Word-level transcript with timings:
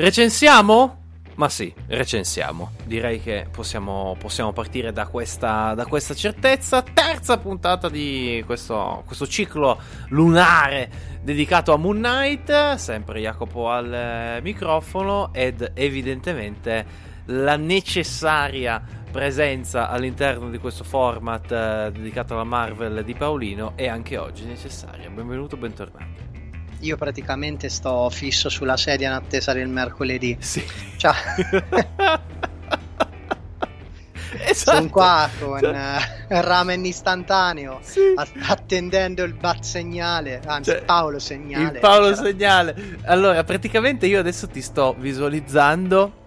Recensiamo? 0.00 0.96
Ma 1.34 1.50
sì, 1.50 1.70
recensiamo. 1.88 2.70
Direi 2.86 3.20
che 3.20 3.46
possiamo, 3.50 4.16
possiamo 4.18 4.50
partire 4.50 4.92
da 4.92 5.06
questa, 5.06 5.74
da 5.74 5.84
questa, 5.84 6.14
certezza. 6.14 6.80
Terza 6.80 7.36
puntata 7.36 7.90
di 7.90 8.42
questo, 8.46 9.02
questo, 9.04 9.26
ciclo 9.26 9.78
lunare 10.08 10.90
dedicato 11.22 11.74
a 11.74 11.76
Moon 11.76 11.98
Knight. 11.98 12.76
Sempre 12.76 13.20
Jacopo 13.20 13.68
al 13.68 13.92
eh, 13.92 14.40
microfono 14.40 15.34
ed 15.34 15.72
evidentemente 15.74 16.86
la 17.26 17.56
necessaria 17.56 18.82
presenza 19.12 19.90
all'interno 19.90 20.48
di 20.48 20.56
questo 20.56 20.82
format 20.82 21.52
eh, 21.52 21.90
dedicato 21.92 22.32
alla 22.32 22.44
Marvel 22.44 23.04
di 23.04 23.12
Paolino 23.12 23.72
è 23.76 23.86
anche 23.86 24.16
oggi 24.16 24.46
necessaria. 24.46 25.10
Benvenuto, 25.10 25.58
bentornato. 25.58 26.29
Io 26.80 26.96
praticamente 26.96 27.68
sto 27.68 28.08
fisso 28.10 28.48
sulla 28.48 28.76
sedia 28.76 29.08
in 29.08 29.14
attesa 29.14 29.52
del 29.52 29.68
mercoledì. 29.68 30.36
Sì. 30.40 30.64
Ciao. 30.96 31.14
esatto. 34.44 34.76
Sono 34.76 34.88
qua 34.88 35.28
con 35.38 35.64
uh, 35.64 35.98
ramen 36.28 36.84
istantaneo, 36.84 37.78
sì. 37.82 38.14
attendendo 38.46 39.22
il 39.22 39.34
bat 39.34 39.62
segnale, 39.62 40.40
anzi 40.44 40.70
cioè, 40.70 40.82
Paolo 40.82 41.18
segnale. 41.18 41.74
Il 41.74 41.80
Paolo 41.80 42.14
cioè. 42.14 42.24
segnale. 42.24 42.98
Allora, 43.04 43.42
praticamente 43.44 44.06
io 44.06 44.18
adesso 44.18 44.48
ti 44.48 44.62
sto 44.62 44.94
visualizzando 44.98 46.18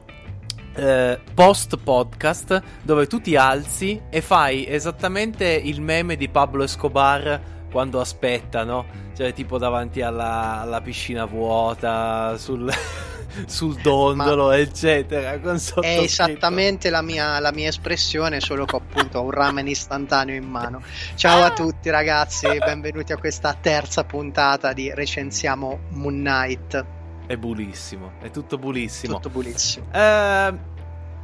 eh, 0.76 1.20
post 1.34 1.78
podcast 1.78 2.62
dove 2.82 3.08
tu 3.08 3.22
ti 3.22 3.36
alzi 3.36 4.02
e 4.10 4.22
fai 4.22 4.66
esattamente 4.68 5.46
il 5.46 5.82
meme 5.82 6.16
di 6.16 6.30
Pablo 6.30 6.64
Escobar 6.64 7.52
quando 7.74 8.00
aspetta, 8.00 8.64
no? 8.64 8.86
Cioè, 9.18 9.34
tipo 9.34 9.58
davanti 9.58 10.02
alla, 10.02 10.62
alla 10.62 10.80
piscina 10.80 11.26
vuota, 11.26 12.38
sul, 12.38 12.72
sul 13.48 13.82
dondolo, 13.82 14.50
Ma 14.50 14.60
eccetera. 14.60 15.34
è 15.34 16.00
esattamente 16.00 16.92
la 16.92 17.02
mia, 17.02 17.40
la 17.40 17.52
mia, 17.52 17.70
espressione, 17.70 18.40
solo 18.40 18.66
che 18.66 18.76
appunto 18.76 19.18
ho 19.18 19.24
un 19.24 19.32
ramen 19.32 19.68
istantaneo 19.68 20.36
in 20.36 20.48
mano. 20.48 20.84
Ciao 21.16 21.44
a 21.44 21.52
tutti, 21.52 21.90
ragazzi, 21.90 22.48
benvenuti 22.64 23.12
a 23.12 23.18
questa 23.18 23.58
terza 23.60 24.04
puntata 24.04 24.72
di 24.72 24.94
Recensiamo 24.94 25.80
Moon 25.90 26.14
Knight. 26.14 26.86
È 27.26 27.36
bulissimo, 27.38 28.12
è 28.22 28.30
tutto 28.30 28.60
bulissimo. 28.60 29.16
Tutto 29.16 29.30
bulissimo. 29.30 29.88
Eh, 29.92 30.54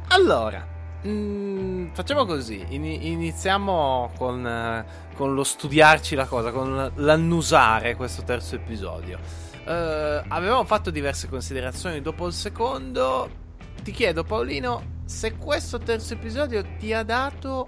allora, 0.08 0.66
mm, 1.06 1.92
facciamo 1.92 2.24
così, 2.24 2.64
In- 2.70 2.84
iniziamo 2.84 4.12
con, 4.16 4.84
con, 5.14 5.34
lo 5.34 5.44
studiarci 5.44 6.14
la 6.14 6.26
cosa, 6.26 6.50
con 6.50 6.92
l'annusare 6.96 7.96
questo 7.96 8.22
terzo 8.22 8.54
episodio. 8.54 9.18
Uh, 9.64 10.24
avevamo 10.28 10.64
fatto 10.64 10.90
diverse 10.90 11.28
considerazioni 11.28 12.00
dopo 12.00 12.26
il 12.26 12.32
secondo. 12.32 13.38
Ti 13.82 13.92
chiedo 13.92 14.24
Paolino 14.24 14.98
se 15.04 15.36
questo 15.36 15.78
terzo 15.78 16.14
episodio 16.14 16.64
ti 16.78 16.92
ha 16.92 17.02
dato 17.02 17.66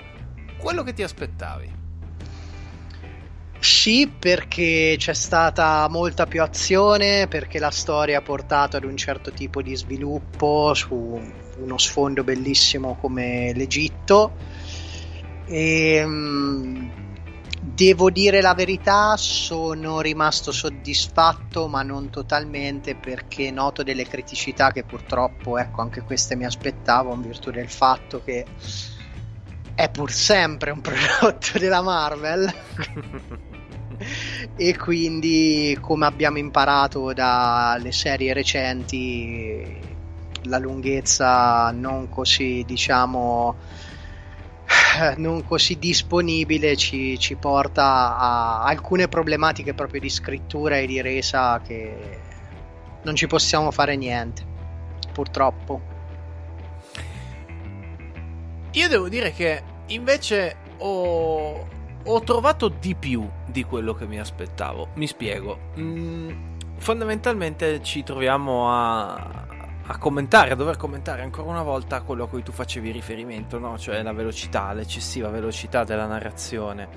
quello 0.59 0.83
che 0.83 0.93
ti 0.93 1.03
aspettavi. 1.03 1.82
Sì, 3.63 4.13
perché 4.19 4.97
c'è 4.99 5.15
stata 5.15 5.87
molta 5.89 6.27
più 6.27 6.43
azione, 6.43 7.29
perché 7.29 7.61
la 7.61 7.71
storia 7.71 8.19
ha 8.19 8.21
portato 8.21 8.77
ad 8.77 8.83
un 8.83 8.97
certo 8.97 9.31
tipo 9.31 9.63
di 9.63 9.77
sviluppo 9.77 10.75
su 10.75 11.21
uno 11.59 11.79
sfondo 11.79 12.25
bellissimo 12.25 12.97
come 13.01 13.53
l'Egitto. 13.55 14.33
E, 15.47 15.95
ehm, 15.95 16.91
devo 17.61 18.11
dire 18.11 18.41
la 18.41 18.55
verità, 18.55 19.17
sono 19.17 20.01
rimasto 20.01 20.51
soddisfatto, 20.51 21.69
ma 21.69 21.83
non 21.83 22.11
totalmente, 22.11 22.97
perché 22.97 23.53
noto 23.53 23.85
delle 23.85 24.09
criticità 24.09 24.73
che 24.73 24.83
purtroppo, 24.83 25.57
ecco, 25.57 25.83
anche 25.83 26.03
queste 26.03 26.35
mi 26.35 26.45
aspettavo, 26.45 27.15
in 27.15 27.23
virtù 27.23 27.53
del 27.53 27.71
fatto 27.71 28.25
che 28.25 28.45
è 29.77 29.89
pur 29.89 30.11
sempre 30.11 30.73
un 30.73 30.81
prodotto 30.81 31.59
della 31.61 31.81
Marvel. 31.81 32.53
e 34.57 34.77
quindi 34.77 35.77
come 35.81 36.07
abbiamo 36.07 36.39
imparato 36.39 37.13
dalle 37.13 37.93
serie 37.93 38.33
recenti 38.33 39.81
la 40.45 40.59
lunghezza 40.59 41.71
non 41.71 42.09
così 42.09 42.65
diciamo 42.67 43.57
non 45.17 45.45
così 45.45 45.79
disponibile 45.79 46.77
ci, 46.77 47.19
ci 47.19 47.37
porta 47.37 48.17
a 48.17 48.63
alcune 48.65 49.09
problematiche 49.09 49.75
proprio 49.75 50.01
di 50.01 50.09
scrittura 50.09 50.79
e 50.79 50.87
di 50.87 51.01
resa 51.01 51.61
che 51.61 52.21
non 53.03 53.15
ci 53.15 53.27
possiamo 53.27 53.71
fare 53.71 53.97
niente 53.97 54.51
purtroppo. 55.13 55.81
Io 58.73 58.89
devo 58.89 59.09
dire 59.09 59.33
che 59.33 59.63
invece 59.89 60.57
ho, 60.79 61.67
ho 62.05 62.21
trovato 62.21 62.69
di 62.69 62.95
più 62.95 63.29
di 63.47 63.65
quello 63.65 63.95
che 63.95 64.07
mi 64.07 64.19
aspettavo. 64.19 64.89
Mi 64.95 65.07
spiego. 65.07 65.71
Mm, 65.79 66.53
fondamentalmente 66.79 67.83
ci 67.83 68.03
troviamo 68.03 68.71
a, 68.71 69.47
a, 69.87 69.99
commentare, 69.99 70.51
a 70.51 70.55
dover 70.57 70.77
commentare 70.77 71.23
ancora 71.23 71.49
una 71.49 71.63
volta 71.63 72.03
quello 72.03 72.25
a 72.25 72.29
cui 72.29 72.43
tu 72.43 72.53
facevi 72.53 72.91
riferimento, 72.91 73.59
no? 73.59 73.79
cioè 73.79 74.03
la 74.03 74.13
velocità, 74.13 74.73
l'eccessiva 74.73 75.29
velocità 75.29 75.85
della 75.85 76.07
narrazione 76.07 76.89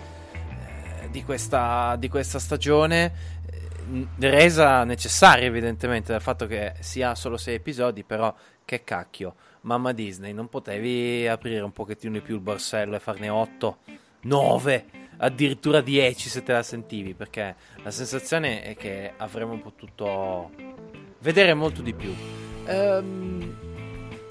eh, 1.01 1.09
di, 1.09 1.23
questa, 1.23 1.95
di, 1.97 2.09
questa, 2.09 2.39
stagione, 2.39 3.13
eh, 3.45 4.07
resa 4.19 4.83
necessaria 4.83 5.45
evidentemente 5.45 6.11
dal 6.11 6.21
fatto 6.21 6.47
che 6.47 6.73
si 6.79 7.03
ha 7.03 7.13
solo 7.13 7.37
sei 7.37 7.55
episodi, 7.55 8.03
però 8.03 8.33
che 8.65 8.83
cacchio, 8.83 9.35
mamma 9.61 9.91
Disney, 9.91 10.33
non 10.33 10.49
potevi 10.49 11.27
aprire 11.27 11.61
un 11.61 11.71
pochettino 11.71 12.13
di 12.13 12.21
più 12.21 12.33
il 12.33 12.41
borsello 12.41 12.95
e 12.95 12.99
farne 12.99 13.29
otto? 13.29 13.77
9, 14.25 14.85
addirittura 15.17 15.81
10 15.81 16.29
se 16.29 16.43
te 16.43 16.51
la 16.51 16.63
sentivi, 16.63 17.13
perché 17.13 17.55
la 17.83 17.91
sensazione 17.91 18.63
è 18.63 18.75
che 18.75 19.13
avremmo 19.17 19.57
potuto 19.59 20.51
vedere 21.19 21.53
molto 21.53 21.81
di 21.81 21.93
più. 21.93 22.13
Ehm, 22.65 23.73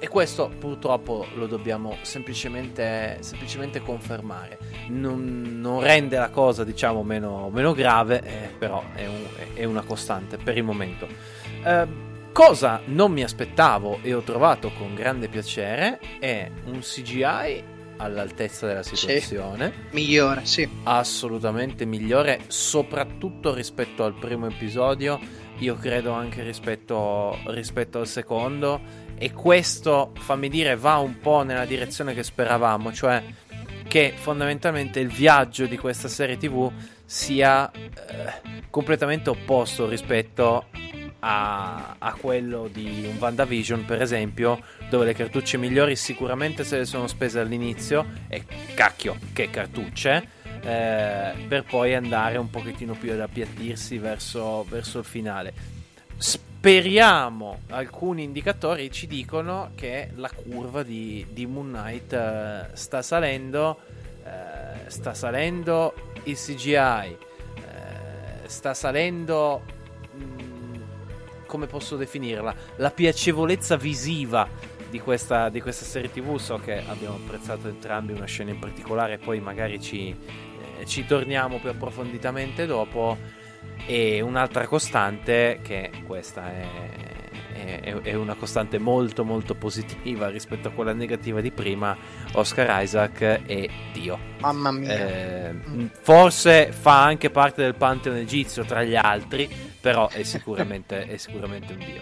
e 0.00 0.08
questo 0.08 0.50
purtroppo 0.58 1.26
lo 1.34 1.46
dobbiamo 1.46 1.96
semplicemente, 2.02 3.18
semplicemente 3.20 3.80
confermare. 3.80 4.58
Non, 4.88 5.60
non, 5.60 5.80
rende 5.80 6.18
la 6.18 6.28
cosa, 6.28 6.64
diciamo, 6.64 7.02
meno, 7.02 7.48
meno 7.50 7.72
grave, 7.72 8.20
eh, 8.22 8.48
però 8.58 8.82
è, 8.94 9.06
un, 9.06 9.24
è, 9.54 9.64
una 9.64 9.82
costante 9.82 10.36
per 10.36 10.56
il 10.56 10.64
momento. 10.64 11.06
Ehm, 11.64 12.30
cosa 12.32 12.82
non 12.86 13.12
mi 13.12 13.22
aspettavo 13.22 14.00
e 14.02 14.12
ho 14.12 14.20
trovato 14.20 14.72
con 14.76 14.94
grande 14.94 15.28
piacere 15.28 16.00
è 16.18 16.50
un 16.64 16.80
CGI 16.80 17.73
all'altezza 18.04 18.66
della 18.66 18.82
situazione. 18.82 19.72
Sì. 19.72 19.94
Migliore, 19.94 20.44
sì. 20.44 20.68
Assolutamente 20.84 21.84
migliore, 21.84 22.40
soprattutto 22.46 23.52
rispetto 23.52 24.04
al 24.04 24.14
primo 24.14 24.46
episodio, 24.46 25.18
io 25.58 25.74
credo 25.76 26.12
anche 26.12 26.42
rispetto, 26.42 27.38
rispetto 27.46 27.98
al 27.98 28.06
secondo. 28.06 29.02
E 29.16 29.32
questo, 29.32 30.12
fammi 30.18 30.48
dire, 30.48 30.76
va 30.76 30.96
un 30.98 31.18
po' 31.18 31.42
nella 31.42 31.64
direzione 31.64 32.14
che 32.14 32.22
speravamo, 32.22 32.92
cioè 32.92 33.22
che 33.86 34.12
fondamentalmente 34.16 34.98
il 34.98 35.08
viaggio 35.08 35.66
di 35.66 35.76
questa 35.78 36.08
serie 36.08 36.36
TV 36.36 36.70
sia 37.04 37.70
eh, 37.70 38.62
completamente 38.70 39.30
opposto 39.30 39.88
rispetto 39.88 40.66
a, 41.26 41.96
a, 41.98 42.12
quello 42.12 42.68
di 42.70 43.06
un 43.08 43.16
WandaVision, 43.18 43.86
per 43.86 44.02
esempio, 44.02 44.60
dove 44.90 45.06
le 45.06 45.14
cartucce 45.14 45.56
migliori 45.56 45.96
sicuramente 45.96 46.64
se 46.64 46.76
le 46.76 46.84
sono 46.84 47.06
spese 47.06 47.40
all'inizio, 47.40 48.04
e 48.28 48.44
cacchio, 48.74 49.16
che 49.32 49.48
cartucce, 49.48 50.28
eh, 50.62 51.32
per 51.48 51.64
poi 51.64 51.94
andare 51.94 52.36
un 52.36 52.50
pochettino 52.50 52.92
più 52.92 53.12
ad 53.12 53.20
appiattirsi 53.20 53.96
verso, 53.96 54.66
verso 54.68 54.98
il 54.98 55.04
finale. 55.06 55.54
Speriamo, 56.18 57.60
alcuni 57.70 58.22
indicatori 58.22 58.90
ci 58.92 59.06
dicono 59.06 59.70
che 59.74 60.10
la 60.16 60.30
curva 60.30 60.82
di, 60.82 61.26
di 61.30 61.46
Moon 61.46 61.70
Knight 61.70 62.12
eh, 62.12 62.68
sta 62.74 63.00
salendo, 63.00 63.78
eh, 64.24 64.90
sta 64.90 65.14
salendo 65.14 65.94
il 66.24 66.36
CGI 66.36 67.32
sta 68.46 68.74
salendo 68.74 69.62
come 71.54 71.66
posso 71.68 71.94
definirla 71.94 72.52
la 72.78 72.90
piacevolezza 72.90 73.76
visiva 73.76 74.48
di 74.90 74.98
questa, 74.98 75.50
di 75.50 75.60
questa, 75.60 75.84
serie 75.84 76.10
tv 76.10 76.36
so 76.36 76.58
che 76.58 76.82
abbiamo 76.84 77.14
apprezzato 77.14 77.68
entrambi 77.68 78.12
una 78.12 78.24
scena 78.24 78.50
in 78.50 78.58
particolare 78.58 79.18
poi 79.18 79.38
magari 79.38 79.80
ci, 79.80 80.08
eh, 80.08 80.84
ci 80.84 81.06
torniamo 81.06 81.60
più 81.60 81.70
approfonditamente 81.70 82.66
dopo 82.66 83.16
e 83.86 84.20
un'altra 84.20 84.66
costante 84.66 85.60
che 85.62 85.92
questa 86.04 86.50
è 86.50 87.12
è, 87.54 87.94
è, 88.02 88.14
una 88.14 88.34
costante 88.34 88.78
molto 88.78 89.24
molto 89.24 89.54
positiva 89.54 90.28
rispetto 90.28 90.68
a 90.68 90.70
quella 90.72 90.92
negativa 90.92 91.40
di 91.40 91.50
prima, 91.50 91.96
Oscar 92.32 92.82
Isaac 92.82 93.20
è 93.20 93.68
Dio. 93.92 94.18
Mamma 94.40 94.70
mia. 94.70 94.90
Eh, 94.90 95.54
forse 96.02 96.72
fa 96.72 97.04
anche 97.04 97.30
parte 97.30 97.62
del 97.62 97.74
pantheon 97.74 98.16
egizio 98.16 98.64
tra 98.64 98.82
gli 98.82 98.96
altri, 98.96 99.48
però 99.84 100.08
è 100.08 100.22
sicuramente, 100.22 101.06
è 101.06 101.18
sicuramente 101.18 101.74
un 101.74 101.78
Dio. 101.78 102.00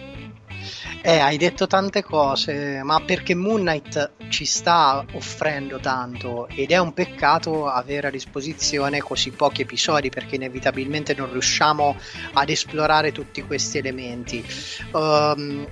Eh, 1.01 1.17
hai 1.19 1.35
detto 1.35 1.67
tante 1.67 2.01
cose, 2.01 2.81
ma 2.81 3.01
perché 3.01 3.35
Moon 3.35 3.59
Knight 3.59 4.11
ci 4.29 4.45
sta 4.45 5.05
offrendo 5.11 5.79
tanto 5.79 6.47
ed 6.47 6.71
è 6.71 6.77
un 6.77 6.93
peccato 6.93 7.67
avere 7.67 8.07
a 8.07 8.09
disposizione 8.09 9.01
così 9.01 9.31
pochi 9.31 9.63
episodi 9.63 10.07
perché 10.07 10.35
inevitabilmente 10.35 11.13
non 11.13 11.29
riusciamo 11.29 11.97
ad 12.31 12.49
esplorare 12.49 13.11
tutti 13.11 13.41
questi 13.41 13.79
elementi. 13.79 14.41
Um, 14.93 15.67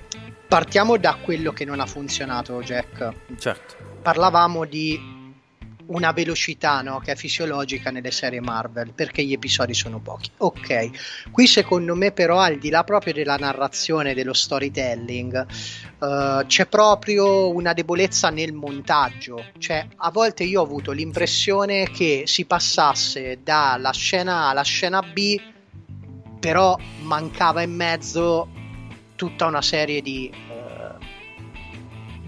partiamo 0.46 0.98
da 0.98 1.14
quello 1.14 1.52
che 1.52 1.64
non 1.64 1.80
ha 1.80 1.86
funzionato, 1.86 2.60
Jack. 2.60 3.10
Certo. 3.38 3.76
Parlavamo 4.02 4.66
di 4.66 5.11
una 5.86 6.12
velocità 6.12 6.80
no, 6.82 7.00
che 7.00 7.12
è 7.12 7.16
fisiologica 7.16 7.90
nelle 7.90 8.10
serie 8.10 8.40
Marvel 8.40 8.92
perché 8.92 9.24
gli 9.24 9.32
episodi 9.32 9.74
sono 9.74 10.00
pochi. 10.00 10.30
Ok, 10.38 11.30
qui 11.30 11.46
secondo 11.46 11.94
me 11.94 12.12
però 12.12 12.38
al 12.38 12.58
di 12.58 12.70
là 12.70 12.84
proprio 12.84 13.12
della 13.12 13.36
narrazione, 13.36 14.14
dello 14.14 14.32
storytelling, 14.32 15.46
uh, 15.98 16.46
c'è 16.46 16.66
proprio 16.66 17.50
una 17.50 17.72
debolezza 17.72 18.30
nel 18.30 18.52
montaggio. 18.52 19.44
Cioè 19.58 19.86
a 19.96 20.10
volte 20.10 20.44
io 20.44 20.60
ho 20.60 20.64
avuto 20.64 20.92
l'impressione 20.92 21.90
che 21.90 22.24
si 22.26 22.44
passasse 22.44 23.40
dalla 23.42 23.92
scena 23.92 24.44
A 24.44 24.48
alla 24.50 24.62
scena 24.62 25.02
B, 25.02 25.40
però 26.40 26.76
mancava 27.02 27.62
in 27.62 27.74
mezzo 27.74 28.48
tutta 29.14 29.46
una 29.46 29.62
serie 29.62 30.02
di 30.02 30.30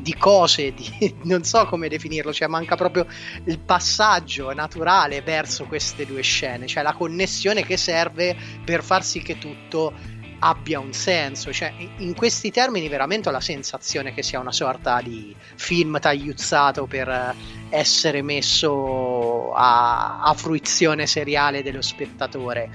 di 0.05 0.15
cose, 0.15 0.75
di, 0.75 1.15
non 1.25 1.43
so 1.45 1.65
come 1.65 1.89
definirlo, 1.89 2.33
cioè 2.33 2.47
manca 2.47 2.77
proprio 2.77 3.07
il 3.45 3.59
passaggio 3.59 4.53
naturale 4.53 5.23
verso 5.23 5.65
queste 5.65 6.05
due 6.05 6.21
scene, 6.21 6.67
cioè 6.67 6.83
la 6.83 6.93
connessione 6.93 7.65
che 7.65 7.79
serve 7.79 8.37
per 8.63 8.85
far 8.85 9.03
sì 9.03 9.23
che 9.23 9.39
tutto 9.39 9.95
abbia 10.41 10.79
un 10.79 10.93
senso. 10.93 11.51
Cioè, 11.53 11.73
in 11.99 12.15
questi 12.15 12.51
termini 12.51 12.89
veramente 12.89 13.31
ho 13.31 13.33
la 13.33 13.41
sensazione 13.41 14.13
che 14.13 14.23
sia 14.23 14.39
una 14.39 14.53
sorta 14.53 15.01
di 15.01 15.35
film 15.57 15.99
tagliuzzato 15.99 16.87
per 16.87 17.35
essere 17.71 18.21
messo 18.21 19.53
a, 19.55 20.21
a 20.21 20.35
fruizione 20.35 21.07
seriale 21.07 21.63
dello 21.63 21.83
spettatore. 21.83 22.71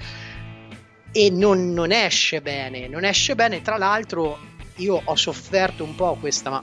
E 1.12 1.30
non, 1.30 1.72
non 1.72 1.92
esce 1.92 2.40
bene, 2.40 2.88
non 2.88 3.04
esce 3.04 3.36
bene. 3.36 3.62
Tra 3.62 3.76
l'altro, 3.76 4.36
io 4.76 5.00
ho 5.04 5.14
sofferto 5.14 5.84
un 5.84 5.94
po' 5.94 6.16
questa, 6.18 6.50
ma 6.50 6.62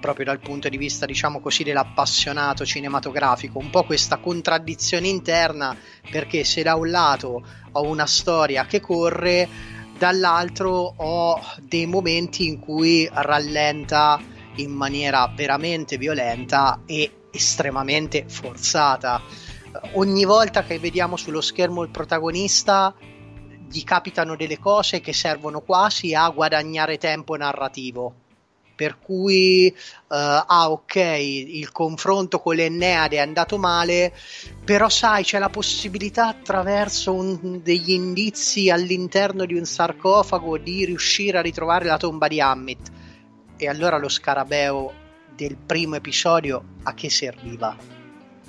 proprio 0.00 0.24
dal 0.24 0.40
punto 0.40 0.68
di 0.68 0.76
vista, 0.76 1.06
diciamo 1.06 1.40
così, 1.40 1.62
dell'appassionato 1.62 2.64
cinematografico, 2.64 3.58
un 3.58 3.70
po' 3.70 3.84
questa 3.84 4.16
contraddizione 4.16 5.06
interna, 5.06 5.76
perché 6.10 6.42
se 6.42 6.62
da 6.62 6.74
un 6.74 6.90
lato 6.90 7.44
ho 7.72 7.82
una 7.82 8.06
storia 8.06 8.64
che 8.64 8.80
corre, 8.80 9.48
dall'altro 9.96 10.94
ho 10.96 11.40
dei 11.60 11.86
momenti 11.86 12.46
in 12.46 12.58
cui 12.58 13.08
rallenta 13.12 14.18
in 14.56 14.72
maniera 14.72 15.30
veramente 15.34 15.98
violenta 15.98 16.80
e 16.86 17.26
estremamente 17.30 18.24
forzata. 18.26 19.22
Ogni 19.92 20.24
volta 20.24 20.64
che 20.64 20.78
vediamo 20.78 21.16
sullo 21.16 21.40
schermo 21.40 21.82
il 21.82 21.90
protagonista 21.90 22.92
gli 23.68 23.84
capitano 23.84 24.34
delle 24.34 24.58
cose 24.58 25.00
che 25.00 25.12
servono 25.12 25.60
quasi 25.60 26.12
a 26.12 26.28
guadagnare 26.30 26.98
tempo 26.98 27.36
narrativo 27.36 28.19
per 28.80 28.98
cui 28.98 29.70
uh, 29.76 30.06
ah 30.08 30.70
ok 30.70 30.94
il 30.94 31.70
confronto 31.70 32.40
con 32.40 32.54
l'Enneade 32.54 33.16
è 33.16 33.18
andato 33.18 33.58
male 33.58 34.10
però 34.64 34.88
sai 34.88 35.22
c'è 35.22 35.38
la 35.38 35.50
possibilità 35.50 36.28
attraverso 36.28 37.12
un, 37.12 37.60
degli 37.62 37.90
indizi 37.90 38.70
all'interno 38.70 39.44
di 39.44 39.52
un 39.52 39.66
sarcofago 39.66 40.56
di 40.56 40.86
riuscire 40.86 41.36
a 41.36 41.42
ritrovare 41.42 41.84
la 41.84 41.98
tomba 41.98 42.26
di 42.26 42.40
Hammit 42.40 42.90
e 43.58 43.68
allora 43.68 43.98
lo 43.98 44.08
scarabeo 44.08 44.94
del 45.36 45.58
primo 45.58 45.96
episodio 45.96 46.64
a 46.84 46.94
che 46.94 47.10
serviva? 47.10 47.76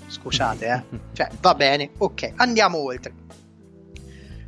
Scusate, 0.07 0.65
eh? 0.65 0.97
Cioè, 1.11 1.27
va 1.41 1.55
bene, 1.55 1.91
ok, 1.97 2.35
andiamo 2.37 2.77
oltre. 2.77 3.13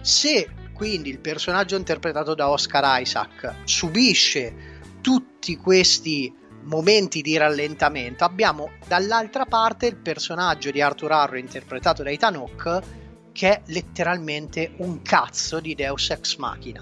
Se 0.02 0.48
quindi 0.74 1.10
il 1.10 1.20
personaggio 1.20 1.76
interpretato 1.76 2.34
da 2.34 2.50
Oscar 2.50 3.02
Isaac 3.02 3.56
subisce 3.64 4.73
tutti 5.04 5.58
questi 5.58 6.34
momenti 6.62 7.22
di 7.22 7.36
rallentamento 7.36 8.24
abbiamo 8.24 8.72
dall'altra 8.88 9.46
parte 9.46 9.88
il 9.88 9.98
personaggio 9.98 10.72
di 10.72 10.80
Arthur 10.80 11.12
Harrow 11.12 11.38
interpretato 11.38 12.04
da 12.04 12.10
Ethan 12.10 12.36
Hawke 12.36 12.82
che 13.34 13.50
è 13.50 13.62
letteralmente 13.66 14.76
un 14.78 15.02
cazzo 15.02 15.60
di 15.60 15.76
Deus 15.76 16.10
Ex 16.10 16.38
Machina. 16.38 16.82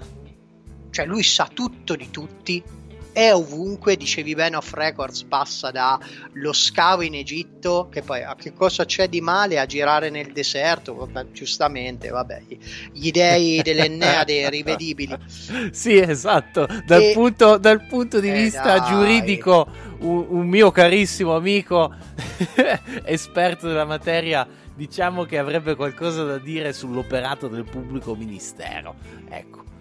Cioè 0.90 1.04
lui 1.04 1.24
sa 1.24 1.50
tutto 1.52 1.96
di 1.96 2.10
tutti 2.10 2.62
è 3.12 3.32
ovunque, 3.32 3.96
dicevi 3.96 4.34
bene 4.34 4.56
off 4.56 4.72
records, 4.72 5.24
passa 5.24 5.70
da 5.70 5.98
lo 6.32 6.52
scavo 6.52 7.02
in 7.02 7.14
Egitto, 7.14 7.88
che 7.90 8.02
poi 8.02 8.22
a 8.22 8.34
che 8.34 8.52
cosa 8.52 8.84
c'è 8.84 9.08
di 9.08 9.20
male 9.20 9.58
a 9.58 9.66
girare 9.66 10.10
nel 10.10 10.32
deserto, 10.32 10.94
vabbè, 10.94 11.30
giustamente, 11.32 12.08
vabbè, 12.08 12.42
gli 12.92 13.10
dei 13.10 13.60
dell'Enneade 13.62 14.48
rivedibili. 14.50 15.16
Sì, 15.70 15.98
esatto, 15.98 16.66
dal, 16.86 17.02
e... 17.02 17.12
punto, 17.12 17.58
dal 17.58 17.86
punto, 17.86 18.20
di 18.20 18.30
eh 18.30 18.32
vista 18.32 18.78
dai. 18.78 18.88
giuridico, 18.88 19.66
un, 20.00 20.26
un 20.28 20.46
mio 20.46 20.70
carissimo 20.70 21.36
amico 21.36 21.94
esperto 23.04 23.68
della 23.68 23.84
materia 23.84 24.46
diciamo 24.74 25.24
che 25.24 25.38
avrebbe 25.38 25.74
qualcosa 25.74 26.24
da 26.24 26.38
dire 26.38 26.72
sull'operato 26.72 27.48
del 27.48 27.64
pubblico 27.64 28.14
ministero. 28.14 28.94
Ecco. 29.28 29.71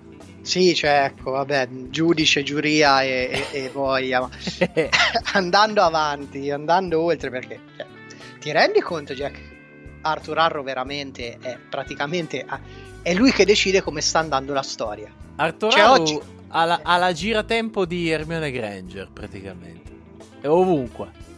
Sì, 0.42 0.74
cioè, 0.74 1.04
ecco, 1.06 1.32
vabbè, 1.32 1.68
giudice, 1.90 2.44
giuria 2.44 3.04
e, 3.04 3.48
e, 3.52 3.64
e 3.64 3.70
voglia. 3.70 4.28
andando 5.34 5.82
avanti, 5.82 6.50
andando 6.50 7.02
oltre, 7.02 7.30
perché 7.30 7.60
cioè, 7.78 7.86
ti 8.40 8.52
rendi 8.52 8.82
conto, 8.82 9.14
Jack? 9.14 9.50
Arthur 10.02 10.40
Arrow 10.40 10.64
veramente 10.64 11.38
è 11.40 11.58
praticamente 11.70 12.44
è 13.04 13.14
lui 13.14 13.32
che 13.32 13.46
decide 13.46 13.82
come 13.82 14.02
sta 14.02 14.20
andando 14.20 14.54
la 14.54 14.64
storia. 14.64 15.12
Arthur 15.36 15.72
cioè, 15.72 15.82
Arrow 15.82 16.02
oggi... 16.02 16.20
ha, 16.50 16.66
la, 16.66 16.80
ha 16.84 16.98
la 16.98 17.14
giratempo 17.14 17.86
di 17.86 18.10
Hermione 18.10 18.52
Granger, 18.52 19.10
praticamente. 19.12 19.92
È 20.42 20.48
ovunque. 20.48 21.30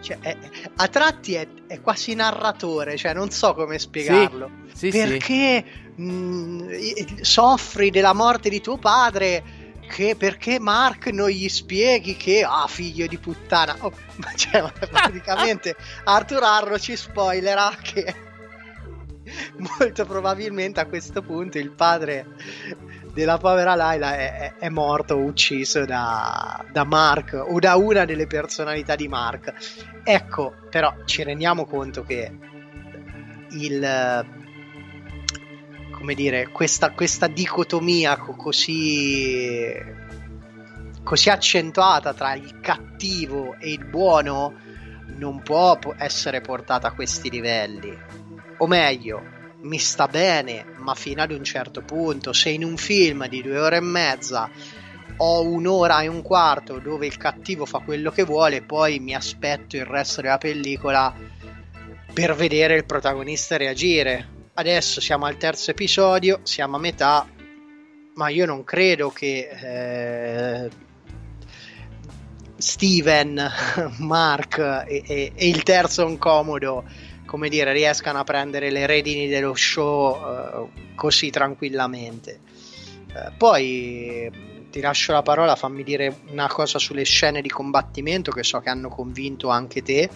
Cioè, 0.00 0.18
è, 0.20 0.36
a 0.76 0.88
tratti 0.88 1.34
è, 1.34 1.46
è, 1.66 1.80
quasi 1.80 2.14
narratore, 2.14 2.96
cioè 2.96 3.12
non 3.12 3.30
so 3.30 3.54
come 3.54 3.78
spiegarlo. 3.78 4.50
Sì, 4.72 4.90
sì, 4.90 4.98
perché 4.98 5.64
sì. 5.64 5.89
Mh, 6.00 7.20
soffri 7.20 7.90
della 7.90 8.14
morte 8.14 8.48
di 8.48 8.60
tuo 8.60 8.78
padre? 8.78 9.58
Che 9.86 10.14
perché 10.16 10.60
Mark 10.60 11.08
non 11.08 11.28
gli 11.28 11.48
spieghi 11.48 12.16
che 12.16 12.44
ah 12.44 12.68
figlio 12.68 13.08
di 13.08 13.18
puttana 13.18 13.76
oh, 13.80 13.92
cioè 14.36 14.70
praticamente 14.88 15.74
Arthur 16.04 16.44
Arro 16.44 16.78
ci 16.78 16.94
spoilerà 16.94 17.76
che 17.82 18.14
molto 19.78 20.06
probabilmente 20.06 20.78
a 20.78 20.86
questo 20.86 21.22
punto 21.22 21.58
il 21.58 21.72
padre 21.72 22.26
della 23.12 23.38
povera 23.38 23.74
Laila 23.74 24.16
è, 24.16 24.54
è 24.58 24.68
morto 24.68 25.14
o 25.14 25.24
ucciso 25.24 25.84
da, 25.84 26.64
da, 26.70 26.84
Mark 26.84 27.32
o 27.34 27.58
da 27.58 27.74
una 27.76 28.04
delle 28.04 28.26
personalità 28.26 28.94
di 28.94 29.08
Mark. 29.08 29.52
Ecco, 30.04 30.54
però 30.70 30.94
ci 31.04 31.24
rendiamo 31.24 31.66
conto 31.66 32.04
che 32.04 32.30
il 33.50 34.38
come 36.00 36.14
dire, 36.14 36.48
questa, 36.48 36.92
questa 36.92 37.26
dicotomia 37.26 38.16
così, 38.16 39.70
così 41.04 41.28
accentuata 41.28 42.14
tra 42.14 42.32
il 42.32 42.58
cattivo 42.60 43.54
e 43.58 43.72
il 43.72 43.84
buono 43.84 44.54
non 45.18 45.42
può 45.42 45.78
essere 45.98 46.40
portata 46.40 46.88
a 46.88 46.92
questi 46.92 47.28
livelli. 47.28 47.94
O 48.56 48.66
meglio, 48.66 49.22
mi 49.60 49.76
sta 49.76 50.06
bene, 50.08 50.64
ma 50.78 50.94
fino 50.94 51.20
ad 51.20 51.32
un 51.32 51.44
certo 51.44 51.82
punto. 51.82 52.32
Se 52.32 52.48
in 52.48 52.64
un 52.64 52.78
film 52.78 53.28
di 53.28 53.42
due 53.42 53.58
ore 53.58 53.76
e 53.76 53.80
mezza 53.80 54.48
ho 55.18 55.42
un'ora 55.42 56.00
e 56.00 56.06
un 56.06 56.22
quarto 56.22 56.78
dove 56.78 57.04
il 57.06 57.18
cattivo 57.18 57.66
fa 57.66 57.80
quello 57.80 58.10
che 58.10 58.24
vuole, 58.24 58.62
poi 58.62 59.00
mi 59.00 59.14
aspetto 59.14 59.76
il 59.76 59.84
resto 59.84 60.22
della 60.22 60.38
pellicola 60.38 61.14
per 62.14 62.34
vedere 62.34 62.76
il 62.76 62.86
protagonista 62.86 63.58
reagire. 63.58 64.39
Adesso 64.60 65.00
siamo 65.00 65.24
al 65.24 65.38
terzo 65.38 65.70
episodio, 65.70 66.40
siamo 66.42 66.76
a 66.76 66.78
metà, 66.78 67.26
ma 68.14 68.28
io 68.28 68.44
non 68.44 68.62
credo 68.62 69.08
che 69.10 69.48
eh, 69.48 70.70
Steven, 72.56 73.50
Mark 73.98 74.58
e, 74.86 75.02
e, 75.06 75.32
e, 75.34 75.48
il 75.48 75.62
terzo 75.62 76.06
incomodo, 76.06 76.84
come 77.24 77.48
dire, 77.48 77.72
riescano 77.72 78.18
a 78.18 78.24
prendere 78.24 78.70
le 78.70 78.84
redini 78.86 79.28
dello 79.28 79.54
show 79.54 80.14
eh, 80.14 80.94
così 80.94 81.30
tranquillamente. 81.30 82.40
Eh, 83.14 83.32
poi 83.38 84.30
ti 84.70 84.80
lascio 84.80 85.12
la 85.12 85.22
parola, 85.22 85.56
fammi 85.56 85.82
dire 85.82 86.20
una 86.28 86.48
cosa 86.48 86.78
sulle 86.78 87.04
scene 87.04 87.40
di 87.40 87.48
combattimento 87.48 88.30
che 88.30 88.42
so 88.42 88.60
che 88.60 88.68
hanno 88.68 88.90
convinto 88.90 89.48
anche 89.48 89.80
te. 89.80 90.10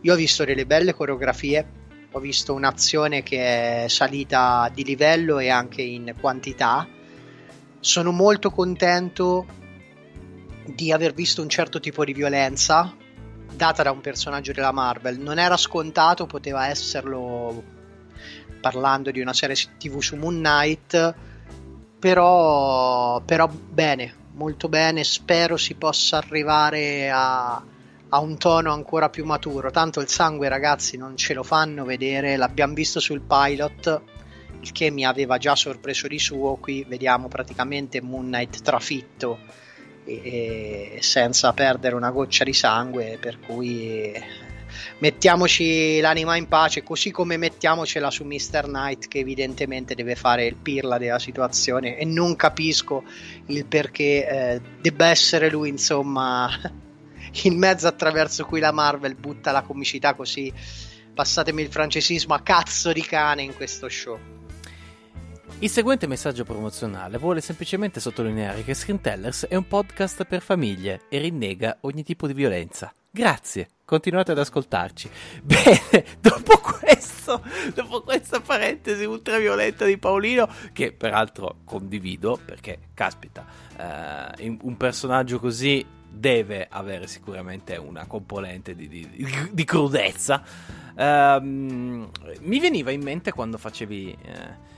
Io 0.00 0.14
ho 0.14 0.16
visto 0.16 0.46
delle 0.46 0.64
belle 0.64 0.94
coreografie, 0.94 1.80
ho 2.12 2.18
visto 2.18 2.54
un'azione 2.54 3.22
che 3.22 3.84
è 3.84 3.88
salita 3.88 4.70
di 4.72 4.84
livello 4.84 5.38
e 5.38 5.48
anche 5.48 5.82
in 5.82 6.14
quantità. 6.20 6.86
Sono 7.78 8.10
molto 8.10 8.50
contento 8.50 9.46
di 10.66 10.92
aver 10.92 11.14
visto 11.14 11.42
un 11.42 11.48
certo 11.48 11.80
tipo 11.80 12.04
di 12.04 12.12
violenza 12.12 12.94
data 13.52 13.82
da 13.82 13.90
un 13.90 14.00
personaggio 14.00 14.52
della 14.52 14.72
Marvel. 14.72 15.18
Non 15.18 15.38
era 15.38 15.56
scontato, 15.56 16.26
poteva 16.26 16.68
esserlo 16.68 17.62
parlando 18.60 19.10
di 19.10 19.20
una 19.20 19.32
serie 19.32 19.56
TV 19.78 20.00
su 20.00 20.16
Moon 20.16 20.36
Knight 20.36 21.14
però, 22.00 23.20
però 23.20 23.46
bene, 23.46 24.14
molto 24.32 24.68
bene, 24.68 25.04
spero 25.04 25.58
si 25.58 25.74
possa 25.74 26.16
arrivare 26.16 27.10
a, 27.10 27.62
a 28.10 28.20
un 28.20 28.38
tono 28.38 28.72
ancora 28.72 29.08
più 29.08 29.24
maturo. 29.24 29.70
Tanto 29.70 30.00
il 30.00 30.08
sangue, 30.08 30.48
ragazzi, 30.48 30.96
non 30.96 31.16
ce 31.16 31.34
lo 31.34 31.42
fanno 31.42 31.84
vedere. 31.84 32.36
L'abbiamo 32.36 32.74
visto 32.74 33.00
sul 33.00 33.20
pilot, 33.20 34.02
il 34.60 34.72
che 34.72 34.90
mi 34.90 35.04
aveva 35.04 35.38
già 35.38 35.54
sorpreso 35.54 36.08
di 36.08 36.18
suo. 36.18 36.56
Qui 36.56 36.84
vediamo 36.88 37.28
praticamente 37.28 38.00
Moon 38.00 38.26
Knight 38.26 38.62
trafitto 38.62 39.38
e, 40.04 40.92
e 40.94 40.98
senza 41.02 41.52
perdere 41.52 41.94
una 41.94 42.10
goccia 42.10 42.44
di 42.44 42.52
sangue. 42.52 43.16
Per 43.20 43.38
cui 43.38 44.12
mettiamoci 44.98 46.00
l'anima 46.00 46.34
in 46.34 46.48
pace, 46.48 46.82
così 46.82 47.12
come 47.12 47.36
mettiamocela 47.36 48.10
su 48.10 48.24
Mr. 48.24 48.64
Knight 48.64 49.06
che 49.06 49.20
evidentemente 49.20 49.94
deve 49.94 50.16
fare 50.16 50.46
il 50.46 50.56
pirla 50.56 50.98
della 50.98 51.20
situazione 51.20 51.96
e 51.96 52.04
non 52.04 52.34
capisco 52.34 53.04
il 53.46 53.66
perché 53.66 54.28
eh, 54.28 54.60
debba 54.80 55.06
essere 55.06 55.48
lui, 55.48 55.68
insomma, 55.68 56.48
il 57.42 57.56
mezzo 57.56 57.86
attraverso 57.86 58.44
cui 58.44 58.60
la 58.60 58.72
Marvel 58.72 59.14
butta 59.14 59.52
la 59.52 59.62
comicità 59.62 60.14
così, 60.14 60.52
passatemi 61.14 61.62
il 61.62 61.70
francesismo, 61.70 62.34
a 62.34 62.40
cazzo 62.40 62.92
di 62.92 63.02
cane 63.02 63.42
in 63.42 63.54
questo 63.54 63.88
show. 63.88 64.18
Il 65.58 65.68
seguente 65.68 66.06
messaggio 66.06 66.44
promozionale 66.44 67.18
vuole 67.18 67.40
semplicemente 67.40 68.00
sottolineare 68.00 68.64
che 68.64 68.74
Screen 68.74 69.00
Tellers 69.00 69.46
è 69.46 69.56
un 69.56 69.66
podcast 69.66 70.24
per 70.24 70.40
famiglie 70.40 71.02
e 71.08 71.18
rinnega 71.18 71.78
ogni 71.82 72.02
tipo 72.02 72.26
di 72.26 72.32
violenza. 72.32 72.92
Grazie 73.10 73.68
continuate 73.90 74.30
ad 74.30 74.38
ascoltarci. 74.38 75.10
Bene, 75.42 76.04
dopo 76.20 76.60
questo, 76.60 77.42
dopo 77.74 78.02
questa 78.02 78.38
parentesi 78.38 79.04
ultraviolenta 79.04 79.84
di 79.84 79.98
Paolino, 79.98 80.48
che 80.72 80.92
peraltro 80.92 81.56
condivido 81.64 82.38
perché, 82.42 82.78
caspita, 82.94 83.44
eh, 84.38 84.56
un 84.60 84.76
personaggio 84.76 85.40
così 85.40 85.84
deve 86.10 86.66
avere 86.68 87.06
sicuramente 87.06 87.76
una 87.76 88.06
componente 88.06 88.74
di, 88.74 88.88
di, 88.88 89.08
di 89.50 89.64
crudezza. 89.64 90.42
Eh, 90.94 91.40
mi 91.40 92.60
veniva 92.60 92.90
in 92.90 93.02
mente 93.02 93.32
quando 93.32 93.58
facevi. 93.58 94.16
Eh, 94.22 94.68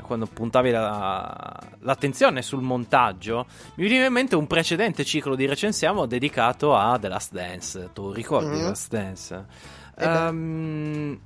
quando 0.00 0.26
puntavi 0.26 0.70
la, 0.70 1.58
l'attenzione 1.80 2.40
sul 2.40 2.62
montaggio, 2.62 3.46
mi 3.74 3.84
veniva 3.84 4.06
in 4.06 4.12
mente 4.12 4.34
un 4.34 4.46
precedente 4.46 5.04
ciclo 5.04 5.36
di 5.36 5.46
recensiamo 5.46 6.06
dedicato 6.06 6.74
a 6.74 6.98
The 6.98 7.08
Last 7.08 7.32
Dance. 7.32 7.90
Tu 7.92 8.10
ricordi 8.10 8.46
mm-hmm. 8.46 8.58
The 8.58 8.64
Last 8.64 8.90
Dance? 8.90 9.46
Um, 9.96 11.20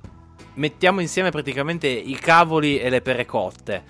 mettiamo 0.55 0.99
insieme 0.99 1.31
praticamente 1.31 1.87
i 1.87 2.15
cavoli 2.15 2.77
e 2.77 2.89
le 2.89 3.01
pere 3.01 3.25
cotte. 3.25 3.83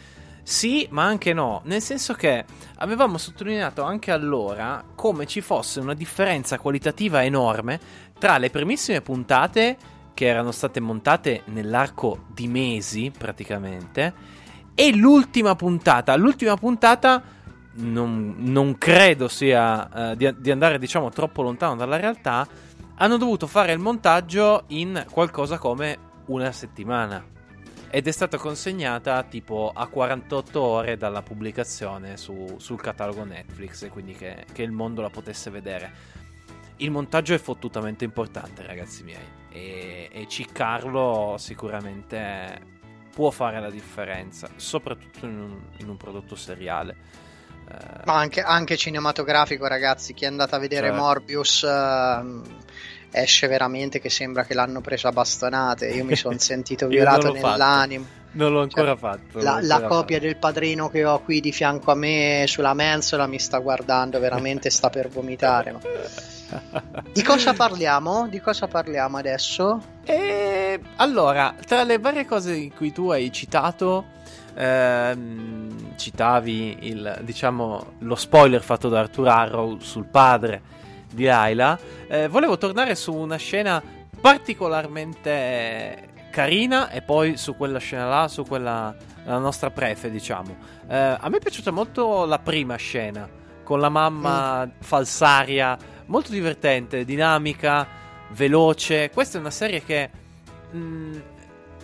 Sì, 0.47 0.87
ma 0.91 1.05
anche 1.05 1.33
no, 1.33 1.61
nel 1.63 1.81
senso 1.81 2.13
che 2.13 2.45
avevamo 2.75 3.17
sottolineato 3.17 3.81
anche 3.81 4.11
allora 4.11 4.83
come 4.93 5.25
ci 5.25 5.41
fosse 5.41 5.79
una 5.79 5.95
differenza 5.95 6.59
qualitativa 6.59 7.23
enorme 7.23 7.79
tra 8.19 8.37
le 8.37 8.51
primissime 8.51 9.01
puntate 9.01 9.75
che 10.13 10.27
erano 10.27 10.51
state 10.51 10.79
montate 10.79 11.41
nell'arco 11.45 12.25
di 12.27 12.47
mesi 12.47 13.11
praticamente 13.17 14.13
e 14.75 14.95
l'ultima 14.95 15.55
puntata, 15.55 16.15
l'ultima 16.15 16.55
puntata 16.57 17.23
non, 17.77 18.35
non 18.37 18.77
credo 18.77 19.27
sia 19.27 20.11
uh, 20.11 20.15
di, 20.15 20.31
di, 20.37 20.51
andare 20.51 20.77
diciamo 20.77 21.09
troppo 21.09 21.41
lontano 21.41 21.75
dalla 21.75 21.97
realtà, 21.97 22.47
hanno 22.97 23.17
dovuto 23.17 23.47
fare 23.47 23.71
il 23.71 23.79
montaggio 23.79 24.65
in 24.67 25.07
qualcosa 25.09 25.57
come 25.57 25.97
una 26.27 26.51
settimana 26.51 27.33
ed 27.95 28.07
è 28.07 28.11
stata 28.11 28.37
consegnata 28.37 29.23
tipo 29.23 29.71
a 29.73 29.87
48 29.87 30.61
ore 30.61 30.97
dalla 30.97 31.21
pubblicazione 31.21 32.17
su, 32.17 32.57
sul 32.57 32.81
catalogo 32.81 33.23
Netflix, 33.23 33.89
quindi 33.89 34.11
che, 34.11 34.43
che, 34.51 34.63
il 34.63 34.71
mondo 34.71 34.99
la 35.01 35.09
potesse 35.09 35.49
vedere. 35.49 35.93
Il 36.75 36.91
montaggio 36.91 37.33
è 37.33 37.37
fottutamente 37.37 38.03
importante, 38.03 38.65
ragazzi 38.65 39.01
miei, 39.03 39.23
e, 39.49 40.09
e 40.11 40.27
ciccarlo 40.27 41.35
sicuramente 41.37 42.59
può 43.13 43.31
fare 43.31 43.61
la 43.61 43.69
differenza, 43.69 44.49
soprattutto 44.57 45.25
in 45.25 45.39
un, 45.39 45.57
in 45.77 45.87
un 45.87 45.95
prodotto 45.95 46.35
seriale. 46.35 46.97
Eh... 47.69 48.01
Ma 48.05 48.15
anche, 48.15 48.41
anche, 48.41 48.77
cinematografico, 48.77 49.67
ragazzi. 49.67 50.13
Chi 50.13 50.25
è 50.25 50.27
andato 50.27 50.55
a 50.55 50.59
vedere 50.59 50.87
certo. 50.87 51.01
Morbius 51.01 51.61
uh, 51.61 52.41
esce 53.11 53.47
veramente 53.47 53.99
che 53.99 54.09
sembra 54.09 54.43
che 54.43 54.53
l'hanno 54.53 54.81
preso 54.81 55.07
a 55.07 55.11
bastonate. 55.11 55.87
Io 55.87 56.05
mi 56.05 56.15
sono 56.15 56.37
sentito 56.39 56.87
violato 56.87 57.31
nell'animo. 57.31 58.03
Fatto. 58.03 58.23
Non 58.35 58.51
l'ho 58.51 58.61
ancora 58.61 58.91
cioè, 58.91 58.97
fatto. 58.97 59.41
La, 59.41 59.59
la 59.61 59.81
copia 59.83 60.17
fatto. 60.17 60.27
del 60.27 60.37
padrino 60.37 60.89
che 60.89 61.05
ho 61.05 61.21
qui 61.21 61.39
di 61.39 61.51
fianco 61.53 61.91
a 61.91 61.95
me 61.95 62.43
sulla 62.47 62.73
mensola 62.73 63.27
mi 63.27 63.39
sta 63.39 63.59
guardando, 63.59 64.19
veramente 64.19 64.69
sta 64.69 64.89
per 64.89 65.07
vomitare. 65.07 65.71
Ma... 65.71 65.79
Di 67.11 67.23
cosa 67.23 67.53
parliamo? 67.53 68.27
Di 68.27 68.39
cosa 68.39 68.67
parliamo 68.67 69.17
adesso? 69.17 69.81
E 70.03 70.79
allora, 70.97 71.55
tra 71.65 71.83
le 71.83 71.97
varie 71.97 72.25
cose 72.25 72.55
in 72.55 72.73
cui 72.73 72.91
tu 72.91 73.09
hai 73.09 73.31
citato, 73.31 74.05
ehm, 74.55 75.95
citavi 75.95 76.77
il, 76.81 77.19
diciamo, 77.21 77.93
lo 77.99 78.15
spoiler 78.15 78.61
fatto 78.61 78.89
da 78.89 78.99
Arthur 78.99 79.27
Arrow 79.27 79.79
sul 79.79 80.05
padre 80.05 80.73
di 81.11 81.27
Ayla, 81.27 81.77
eh, 82.07 82.27
volevo 82.27 82.57
tornare 82.57 82.95
su 82.95 83.13
una 83.13 83.37
scena 83.37 83.81
particolarmente 84.19 86.09
carina 86.31 86.89
e 86.89 87.01
poi 87.01 87.37
su 87.37 87.55
quella 87.55 87.79
scena 87.79 88.07
là, 88.07 88.27
su 88.27 88.43
quella 88.43 88.95
la 89.25 89.37
nostra 89.37 89.71
prefe, 89.71 90.09
diciamo. 90.09 90.55
Eh, 90.87 90.95
a 90.95 91.29
me 91.29 91.37
è 91.37 91.39
piaciuta 91.39 91.71
molto 91.71 92.25
la 92.25 92.39
prima 92.39 92.75
scena 92.75 93.27
con 93.63 93.79
la 93.79 93.89
mamma 93.89 94.65
mm. 94.65 94.69
falsaria 94.79 95.77
molto 96.05 96.31
divertente, 96.31 97.05
dinamica, 97.05 97.87
veloce. 98.29 99.09
Questa 99.09 99.37
è 99.37 99.41
una 99.41 99.51
serie 99.51 99.83
che, 99.83 100.09
mh, 100.71 100.77
mm, 100.77 101.19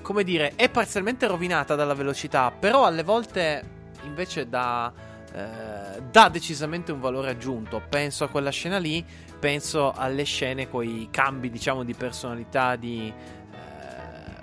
come 0.02 0.24
dire, 0.24 0.54
è 0.56 0.70
parzialmente 0.70 1.28
rovinata 1.28 1.76
dalla 1.76 1.94
velocità, 1.94 2.52
però 2.52 2.86
alle 2.86 3.04
volte 3.04 3.64
invece 4.04 4.48
dà, 4.50 4.92
eh, 5.34 6.02
dà 6.10 6.30
decisamente 6.30 6.92
un 6.92 7.00
valore 7.00 7.32
aggiunto. 7.32 7.82
Penso 7.88 8.24
a 8.24 8.28
quella 8.30 8.52
scena 8.52 8.78
lì, 8.78 9.06
penso 9.40 9.92
alle 9.92 10.24
scene 10.24 10.70
con 10.70 10.84
i 10.84 11.08
cambi, 11.12 11.50
diciamo, 11.50 11.84
di 11.84 11.94
personalità 11.94 12.76
di 12.76 13.14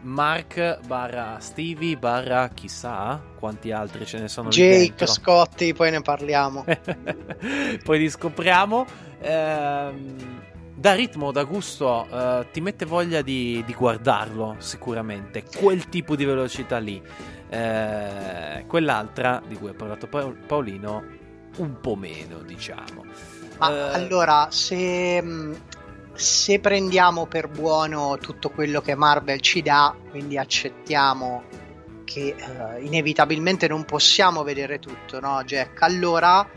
Mark 0.00 0.78
barra 0.86 1.38
Stevie 1.40 1.96
barra 1.96 2.48
chissà 2.54 3.20
quanti 3.36 3.72
altri 3.72 4.06
ce 4.06 4.18
ne 4.18 4.28
sono 4.28 4.48
Jake, 4.48 5.06
Scotty, 5.06 5.72
poi 5.72 5.90
ne 5.90 6.00
parliamo. 6.00 6.64
poi 7.84 7.98
li 7.98 8.08
scopriamo. 8.08 8.86
Ehm, 9.20 10.42
da 10.78 10.94
ritmo, 10.94 11.32
da 11.32 11.42
gusto, 11.42 12.06
eh, 12.08 12.46
ti 12.52 12.60
mette 12.60 12.84
voglia 12.84 13.20
di, 13.20 13.64
di, 13.66 13.74
guardarlo 13.74 14.56
sicuramente. 14.58 15.42
Quel 15.42 15.88
tipo 15.88 16.14
di 16.14 16.24
velocità 16.24 16.78
lì. 16.78 17.02
Eh, 17.50 18.64
quell'altra 18.66 19.42
di 19.44 19.56
cui 19.56 19.70
ha 19.70 19.74
parlato 19.74 20.06
Paolino, 20.06 21.04
un 21.56 21.80
po' 21.80 21.96
meno, 21.96 22.42
diciamo. 22.42 23.04
Ma 23.58 23.70
eh, 23.70 23.94
allora, 23.94 24.46
se 24.50 25.20
mm, 25.20 25.54
se 26.12 26.60
prendiamo 26.60 27.26
per 27.26 27.48
buono 27.48 28.16
tutto 28.18 28.50
quello 28.50 28.80
che 28.80 28.94
Marvel 28.94 29.40
ci 29.40 29.62
dà, 29.62 29.96
quindi 30.10 30.38
accettiamo 30.38 31.42
che 32.04 32.36
uh, 32.38 32.84
inevitabilmente 32.84 33.66
non 33.66 33.84
possiamo 33.84 34.44
vedere 34.44 34.78
tutto, 34.78 35.18
no 35.20 35.42
Jack? 35.44 35.82
Allora 35.82 36.48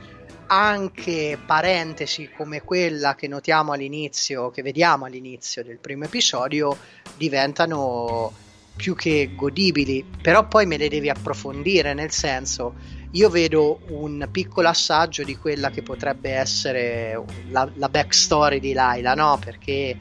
anche 0.54 1.40
parentesi 1.46 2.30
come 2.36 2.62
quella 2.62 3.16
che 3.16 3.30
notiamo 3.30 3.72
all'inizio, 3.72 4.50
che 4.50 4.62
vediamo 4.62 5.06
all'inizio 5.06 5.64
del 5.64 5.78
primo 5.78 6.04
episodio, 6.04 6.78
diventano 7.16 8.34
più 8.76 8.94
che 8.94 9.32
godibili, 9.34 10.06
però 10.22 10.46
poi 10.48 10.66
me 10.66 10.76
le 10.76 10.90
devi 10.90 11.10
approfondire, 11.10 11.94
nel 11.94 12.12
senso 12.12 12.74
io 13.12 13.30
vedo 13.30 13.80
un 13.90 14.28
piccolo 14.30 14.68
assaggio 14.68 15.24
di 15.24 15.38
quella 15.38 15.70
che 15.70 15.84
potrebbe 15.84 16.32
essere 16.32 17.22
la, 17.50 17.70
la 17.76 17.88
backstory 17.88 18.60
di 18.60 18.74
Laila, 18.74 19.14
no? 19.14 19.40
Perché 19.42 19.98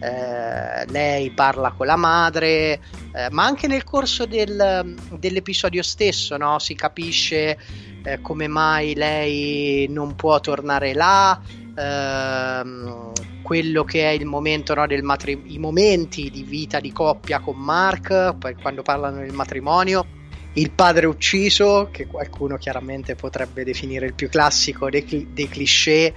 eh, 0.00 0.86
lei 0.90 1.30
parla 1.30 1.70
con 1.70 1.86
la 1.86 1.94
madre, 1.94 2.80
eh, 3.14 3.30
ma 3.30 3.44
anche 3.44 3.68
nel 3.68 3.84
corso 3.84 4.26
del, 4.26 4.96
dell'episodio 5.12 5.84
stesso 5.84 6.36
no? 6.36 6.58
si 6.58 6.74
capisce 6.74 7.56
eh, 8.04 8.20
come 8.20 8.48
mai 8.48 8.94
lei 8.94 9.86
non 9.88 10.14
può 10.14 10.40
tornare 10.40 10.92
là, 10.92 11.40
ehm, 11.76 13.12
quello 13.42 13.84
che 13.84 14.08
è 14.08 14.10
il 14.10 14.24
momento 14.24 14.74
no, 14.74 14.86
del 14.86 15.02
matrimonio, 15.02 15.52
i 15.52 15.58
momenti 15.58 16.30
di 16.30 16.42
vita 16.42 16.80
di 16.80 16.92
coppia 16.92 17.40
con 17.40 17.56
Mark, 17.56 18.36
quando 18.60 18.82
parlano 18.82 19.18
del 19.18 19.32
matrimonio, 19.32 20.06
il 20.54 20.70
padre 20.70 21.06
ucciso, 21.06 21.88
che 21.90 22.06
qualcuno 22.06 22.56
chiaramente 22.56 23.14
potrebbe 23.14 23.64
definire 23.64 24.06
il 24.06 24.14
più 24.14 24.28
classico 24.28 24.90
dei, 24.90 25.28
dei 25.32 25.48
cliché, 25.48 26.06
eh, 26.06 26.14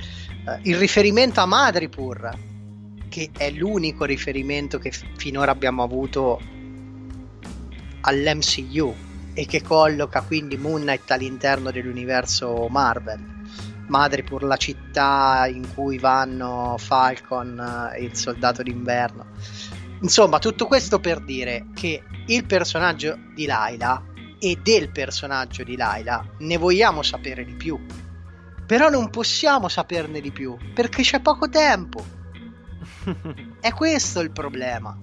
il 0.63 0.77
riferimento 0.77 1.39
a 1.39 1.45
Madripur, 1.45 2.31
che 3.09 3.29
è 3.37 3.49
l'unico 3.51 4.03
riferimento 4.05 4.77
che 4.77 4.91
f- 4.91 5.05
finora 5.15 5.51
abbiamo 5.51 5.83
avuto 5.83 6.41
all'MCU 8.01 8.93
e 9.35 9.45
che 9.45 9.61
colloca 9.61 10.21
quindi 10.21 10.57
Moon 10.57 10.81
Knight 10.81 11.11
all'interno 11.11 11.69
dell'universo 11.69 12.67
Marvel. 12.69 13.33
Madripur, 13.87 14.43
la 14.43 14.57
città 14.57 15.45
in 15.47 15.71
cui 15.75 15.99
vanno 15.99 16.75
Falcon 16.79 17.91
e 17.93 18.03
il 18.03 18.15
soldato 18.15 18.63
d'inverno. 18.63 19.25
Insomma, 20.01 20.39
tutto 20.39 20.65
questo 20.65 20.99
per 20.99 21.21
dire 21.21 21.67
che 21.73 22.01
il 22.27 22.45
personaggio 22.45 23.17
di 23.35 23.45
Laila 23.45 24.03
e 24.39 24.57
del 24.61 24.89
personaggio 24.89 25.63
di 25.63 25.75
Laila 25.75 26.25
ne 26.39 26.57
vogliamo 26.57 27.03
sapere 27.03 27.43
di 27.45 27.53
più. 27.53 27.79
Però 28.65 28.89
non 28.89 29.09
possiamo 29.09 29.67
saperne 29.67 30.21
di 30.21 30.31
più 30.31 30.57
perché 30.73 31.03
c'è 31.03 31.19
poco 31.19 31.49
tempo. 31.49 32.03
È 33.59 33.71
questo 33.73 34.21
il 34.21 34.31
problema. 34.31 34.97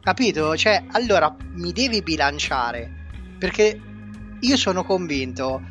Capito? 0.00 0.56
Cioè, 0.56 0.86
allora 0.92 1.34
mi 1.54 1.72
devi 1.72 2.00
bilanciare 2.00 2.95
perché 3.38 3.80
io 4.38 4.56
sono 4.56 4.84
convinto 4.84 5.62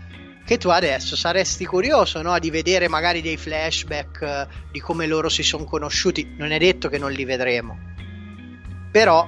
che 0.45 0.57
tu 0.57 0.69
adesso 0.69 1.15
saresti 1.15 1.65
curioso 1.65 2.22
no? 2.22 2.38
di 2.38 2.51
vedere 2.51 2.88
magari 2.88 3.22
dei 3.22 3.36
flashback 3.36 4.22
eh, 4.22 4.48
di 4.72 4.79
come 4.79 5.07
loro 5.07 5.27
si 5.27 5.41
sono 5.41 5.63
conosciuti. 5.63 6.36
Non 6.38 6.51
è 6.51 6.60
detto 6.60 6.88
che 6.88 7.00
non 7.00 7.12
li 7.12 7.25
vedremo, 7.25 7.77
però 8.91 9.27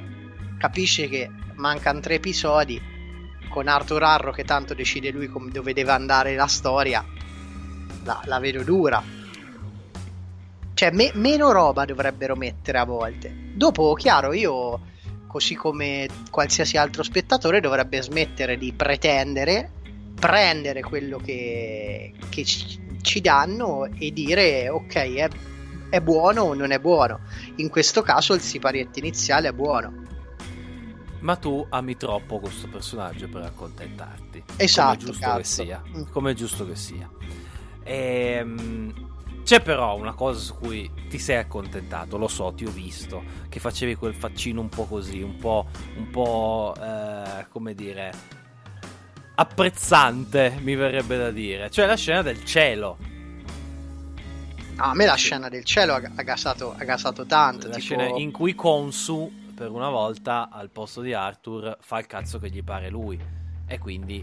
capisci 0.60 1.10
che 1.10 1.30
mancano 1.56 2.00
tre 2.00 2.16
episodi 2.16 2.80
con 3.50 3.68
Arthur 3.68 4.04
Arro 4.04 4.32
che 4.32 4.44
tanto 4.44 4.76
decide 4.76 5.10
lui 5.10 5.28
come, 5.28 5.50
dove 5.50 5.74
deve 5.74 5.92
andare 5.92 6.36
la 6.36 6.48
storia. 6.48 7.04
La, 8.04 8.22
la 8.26 8.40
vedo 8.40 8.64
dura. 8.64 9.04
Cioè, 10.74 10.92
me, 10.92 11.10
meno 11.16 11.52
roba 11.52 11.86
dovrebbero 11.86 12.36
mettere 12.36 12.78
a 12.78 12.86
volte. 12.86 13.34
Dopo, 13.56 13.94
chiaro, 13.96 14.34
io, 14.34 14.80
così 15.28 15.56
come 15.56 16.08
qualsiasi 16.32 16.78
altro 16.78 17.04
spettatore, 17.04 17.60
dovrebbe 17.60 18.02
smettere 18.02 18.58
di 18.58 18.74
pretendere 18.74 19.72
prendere 20.20 20.82
quello 20.82 21.18
che, 21.18 22.12
che 22.30 22.44
ci, 22.44 23.22
danno 23.22 23.86
e 23.86 24.12
dire 24.12 24.68
ok 24.68 24.94
è, 24.94 25.30
è, 25.90 26.02
buono 26.02 26.42
o 26.42 26.54
non 26.54 26.72
è 26.72 26.80
buono 26.80 27.20
in 27.58 27.70
questo 27.70 28.02
caso 28.02 28.34
il 28.34 28.42
siparietto 28.42 29.00
iniziale 29.00 29.50
è 29.50 29.54
buono. 29.54 30.06
Ma 31.20 31.36
tu 31.36 31.66
ami 31.70 31.98
troppo 31.98 32.40
questo 32.40 32.68
personaggio 32.68 33.28
per 33.28 33.42
accontentarti. 33.42 34.44
Esatto 34.56 34.98
come 34.98 35.06
giusto 35.06 35.26
cazzo. 35.26 35.38
che 35.38 35.44
sia. 35.44 35.84
Mm. 35.88 36.04
come 36.12 36.32
è 36.32 36.34
giusto 36.34 36.68
che 36.68 36.76
sia. 36.76 37.10
Ehm 37.84 39.16
c'è 39.48 39.62
però 39.62 39.96
una 39.96 40.12
cosa 40.12 40.42
su 40.42 40.56
cui 40.56 40.92
ti 41.08 41.18
sei 41.18 41.38
accontentato, 41.38 42.18
lo 42.18 42.28
so, 42.28 42.52
ti 42.54 42.66
ho 42.66 42.70
visto, 42.70 43.24
che 43.48 43.62
facevi 43.62 43.96
quel 43.96 44.14
faccino 44.14 44.60
un 44.60 44.68
po' 44.68 44.84
così, 44.84 45.22
un 45.22 45.38
po', 45.38 45.68
un 45.96 46.10
po' 46.10 46.76
eh, 46.78 47.46
come 47.48 47.74
dire, 47.74 48.12
apprezzante, 49.36 50.58
mi 50.60 50.76
verrebbe 50.76 51.18
da 51.18 51.32
dire. 51.32 51.70
Cioè 51.70 51.86
la 51.86 51.96
scena 51.96 52.22
del 52.24 52.44
cielo. 52.44 52.98
Ah, 54.76 54.90
a 54.90 54.94
me 54.94 55.06
la 55.06 55.16
scena 55.16 55.48
del 55.48 55.64
cielo 55.64 55.94
ha, 55.94 56.02
ha, 56.14 56.24
gasato, 56.24 56.76
ha 56.78 56.84
gasato 56.84 57.26
tanto. 57.26 57.68
La 57.68 57.76
tipo... 57.76 57.86
scena 57.86 58.08
in 58.20 58.32
cui 58.32 58.54
Konsu, 58.54 59.32
per 59.56 59.72
una 59.72 59.90
volta, 59.90 60.50
al 60.52 60.70
posto 60.72 61.00
di 61.00 61.14
Arthur, 61.14 61.78
fa 61.80 62.00
il 62.00 62.06
cazzo 62.06 62.38
che 62.38 62.50
gli 62.50 62.66
pare 62.66 62.90
lui. 62.90 63.18
E 63.66 63.78
quindi 63.80 64.22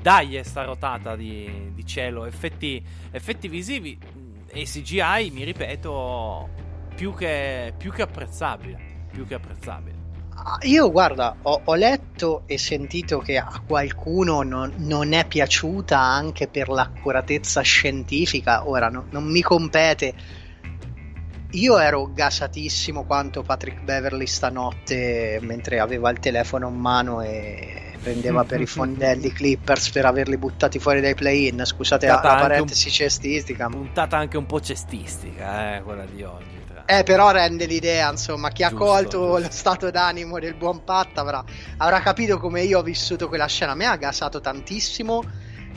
dai 0.00 0.42
sta 0.42 0.64
rotata 0.64 1.14
di, 1.14 1.72
di 1.74 1.84
cielo. 1.84 2.24
Effetti, 2.24 2.82
effetti, 3.10 3.48
visivi 3.48 4.30
e 4.52 4.64
CGI, 4.64 5.30
mi 5.32 5.44
ripeto, 5.44 6.48
più 6.94 7.14
che, 7.14 7.72
più 7.76 7.90
che 7.90 8.02
apprezzabile. 8.02 8.90
Più 9.10 9.26
che 9.26 9.34
apprezzabile. 9.34 10.00
Ah, 10.34 10.58
io 10.62 10.90
guarda, 10.90 11.36
ho, 11.42 11.60
ho, 11.64 11.74
letto 11.74 12.42
e 12.46 12.58
sentito 12.58 13.18
che 13.18 13.36
a 13.36 13.62
qualcuno 13.66 14.42
non, 14.42 14.72
non, 14.78 15.12
è 15.12 15.26
piaciuta 15.26 15.98
anche 15.98 16.48
per 16.48 16.68
l'accuratezza 16.68 17.60
scientifica. 17.60 18.68
Ora 18.68 18.88
no, 18.88 19.06
non 19.10 19.24
mi 19.24 19.40
compete. 19.40 20.14
Io 21.52 21.78
ero 21.78 22.10
gasatissimo 22.12 23.04
quanto 23.04 23.42
Patrick 23.42 23.82
Beverly 23.82 24.26
stanotte 24.26 25.38
mentre 25.42 25.80
aveva 25.80 26.08
il 26.10 26.18
telefono 26.18 26.68
in 26.68 26.76
mano 26.76 27.20
e 27.20 27.92
prendeva 28.00 28.44
per 28.44 28.60
i 28.60 28.66
fondelli 28.66 29.30
Clippers 29.32 29.90
per 29.90 30.06
averli 30.06 30.38
buttati 30.38 30.78
fuori 30.78 31.02
dai 31.02 31.14
play-in. 31.14 31.62
Scusate 31.64 32.06
la, 32.06 32.14
la 32.14 32.20
parentesi 32.20 32.88
un, 32.88 32.94
cestistica. 32.94 33.68
Puntata 33.68 34.16
anche 34.16 34.38
un 34.38 34.46
po' 34.46 34.60
cestistica, 34.60 35.76
eh, 35.76 35.82
quella 35.82 36.04
di 36.06 36.22
oggi. 36.22 36.60
Eh, 36.86 37.04
però 37.04 37.30
rende 37.30 37.66
l'idea, 37.66 38.10
insomma, 38.10 38.48
chi 38.50 38.62
giusto, 38.62 38.76
ha 38.76 38.78
colto 38.78 39.18
giusto. 39.18 39.38
lo 39.38 39.48
stato 39.50 39.90
d'animo 39.90 40.38
del 40.38 40.54
buon 40.54 40.82
Pat 40.84 41.16
avrà, 41.18 41.44
avrà, 41.76 42.00
capito 42.00 42.38
come 42.38 42.62
io 42.62 42.80
ho 42.80 42.82
vissuto 42.82 43.28
quella 43.28 43.46
scena. 43.46 43.72
A 43.72 43.74
me 43.74 43.86
ha 43.86 43.96
gasato 43.96 44.40
tantissimo 44.40 45.22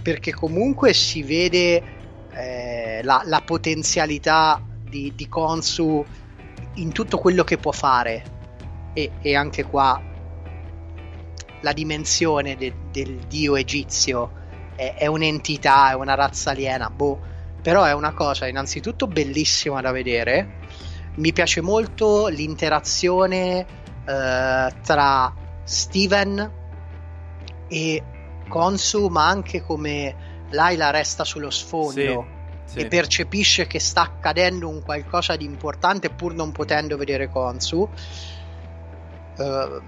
perché 0.01 0.33
comunque 0.33 0.93
si 0.93 1.21
vede 1.21 1.83
eh, 2.33 3.01
la, 3.03 3.21
la, 3.25 3.41
potenzialità 3.41 4.61
di, 4.95 5.13
di, 5.15 5.27
Konsu 5.27 6.05
in 6.75 6.91
tutto 6.91 7.17
quello 7.17 7.43
che 7.43 7.57
può 7.57 7.71
fare. 7.71 8.33
E, 8.93 9.11
e 9.21 9.35
anche 9.35 9.65
qua 9.65 10.01
la 11.61 11.73
dimensione 11.73 12.55
de, 12.55 12.73
del 12.91 13.17
dio 13.27 13.55
egizio 13.55 14.31
è, 14.75 14.95
è 14.97 15.07
un'entità, 15.07 15.91
è 15.91 15.95
una 15.95 16.15
razza 16.15 16.51
aliena. 16.51 16.89
Boh 16.89 17.33
però 17.61 17.83
è 17.83 17.93
una 17.93 18.13
cosa 18.13 18.47
innanzitutto 18.47 19.07
bellissima 19.07 19.81
da 19.81 19.91
vedere 19.91 20.59
mi 21.15 21.33
piace 21.33 21.61
molto 21.61 22.27
l'interazione 22.27 23.65
eh, 24.05 24.73
tra 24.83 25.33
Steven 25.63 26.51
e 27.67 28.03
Konsu, 28.47 29.07
ma 29.07 29.27
anche 29.27 29.63
come 29.63 30.43
Laila 30.51 30.91
resta 30.91 31.23
sullo 31.23 31.49
sfondo 31.49 31.91
sì, 31.91 32.34
sì. 32.65 32.79
e 32.79 32.87
percepisce 32.87 33.67
che 33.67 33.79
sta 33.79 34.01
accadendo 34.01 34.67
un 34.67 34.81
qualcosa 34.81 35.35
di 35.35 35.45
importante 35.45 36.09
pur 36.09 36.33
non 36.33 36.51
potendo 36.51 36.97
vedere 36.97 37.29
Konsu. 37.29 37.89
Uh, 39.37 39.81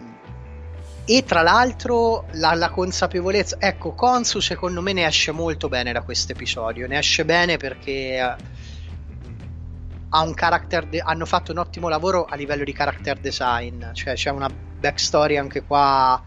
e 1.09 1.23
tra 1.23 1.41
l'altro 1.41 2.25
la, 2.33 2.53
la, 2.53 2.69
consapevolezza, 2.69 3.57
ecco, 3.59 3.93
Konsu 3.93 4.41
secondo 4.41 4.81
me 4.81 4.91
ne 4.91 5.05
esce 5.05 5.31
molto 5.31 5.69
bene 5.69 5.93
da 5.93 6.01
questo 6.01 6.33
episodio, 6.33 6.85
ne 6.85 6.97
esce 6.97 7.23
bene 7.23 7.55
perché 7.55 8.19
ha 10.09 10.21
un 10.21 10.33
character 10.33 10.85
de- 10.85 10.99
hanno 10.99 11.25
fatto 11.25 11.51
un 11.53 11.59
ottimo 11.59 11.87
lavoro 11.87 12.25
a 12.25 12.35
livello 12.35 12.65
di 12.65 12.73
character 12.73 13.19
design, 13.19 13.85
cioè 13.93 14.15
c'è 14.15 14.31
una 14.31 14.49
backstory 14.49 15.37
anche 15.37 15.63
qua 15.63 16.21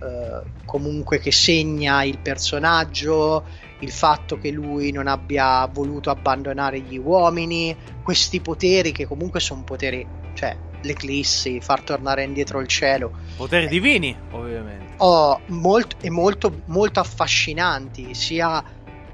eh, 0.00 0.42
comunque 0.64 1.18
che 1.18 1.32
segna 1.32 2.02
il 2.04 2.18
personaggio, 2.18 3.44
il 3.80 3.90
fatto 3.90 4.38
che 4.38 4.50
lui 4.50 4.90
non 4.90 5.06
abbia 5.06 5.66
voluto 5.66 6.10
abbandonare 6.10 6.80
gli 6.80 6.98
uomini, 6.98 7.76
questi 8.02 8.40
poteri 8.40 8.92
che 8.92 9.06
comunque 9.06 9.40
sono 9.40 9.62
poteri, 9.62 10.06
cioè 10.34 10.56
l'eclissi, 10.82 11.60
far 11.60 11.82
tornare 11.82 12.24
indietro 12.24 12.60
il 12.60 12.66
cielo. 12.66 13.12
Poteri 13.36 13.66
eh, 13.66 13.68
divini, 13.68 14.16
ovviamente. 14.32 14.94
Oh, 14.98 15.40
molto, 15.46 15.96
e 16.00 16.10
molto, 16.10 16.62
molto 16.66 17.00
affascinanti, 17.00 18.14
sia 18.14 18.62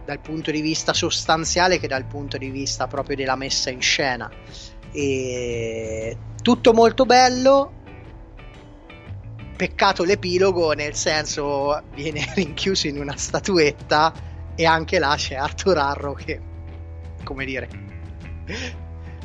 dal 0.04 0.20
punto 0.20 0.50
di 0.50 0.60
vista 0.60 0.92
sostanziale 0.92 1.78
che 1.78 1.88
dal 1.88 2.04
punto 2.04 2.36
di 2.36 2.50
vista 2.50 2.86
proprio 2.86 3.16
della 3.16 3.36
messa 3.36 3.70
in 3.70 3.80
scena. 3.80 4.30
E 4.92 6.16
tutto 6.42 6.72
molto 6.72 7.04
bello. 7.04 7.72
Peccato 9.56 10.04
l'epilogo, 10.04 10.72
nel 10.72 10.94
senso 10.94 11.82
viene 11.94 12.24
rinchiuso 12.34 12.88
in 12.88 12.98
una 12.98 13.16
statuetta 13.16 14.32
e 14.54 14.66
anche 14.66 14.98
là 14.98 15.14
c'è 15.16 15.34
Arthur 15.34 15.78
Arrow 15.78 16.14
che, 16.14 16.40
come 17.22 17.44
dire, 17.44 17.68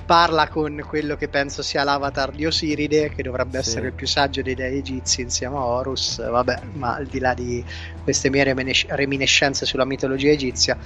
parla 0.06 0.48
con 0.48 0.84
quello 0.88 1.16
che 1.16 1.28
penso 1.28 1.62
sia 1.62 1.84
l'avatar 1.84 2.32
di 2.32 2.46
Osiride, 2.46 3.10
che 3.10 3.22
dovrebbe 3.22 3.62
sì. 3.62 3.70
essere 3.70 3.88
il 3.88 3.94
più 3.94 4.08
saggio 4.08 4.42
dei 4.42 4.56
dei 4.56 4.78
egizi 4.78 5.22
insieme 5.22 5.56
a 5.56 5.64
Horus. 5.64 6.28
Vabbè, 6.28 6.62
ma 6.74 6.96
al 6.96 7.06
di 7.06 7.20
là 7.20 7.34
di 7.34 7.64
queste 8.04 8.30
mie 8.30 8.44
reminiscenze 8.44 9.66
sulla 9.66 9.86
mitologia 9.86 10.30
egizia, 10.30 10.78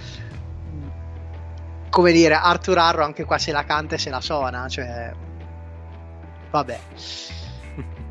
come 1.90 2.12
dire, 2.12 2.34
Arthur 2.34 2.78
Arrow 2.80 3.06
anche 3.06 3.24
qua 3.24 3.38
se 3.38 3.52
la 3.52 3.64
canta 3.64 3.96
e 3.96 3.98
se 3.98 4.10
la 4.10 4.20
suona, 4.20 4.68
cioè 4.68 5.14
vabbè. 6.50 6.80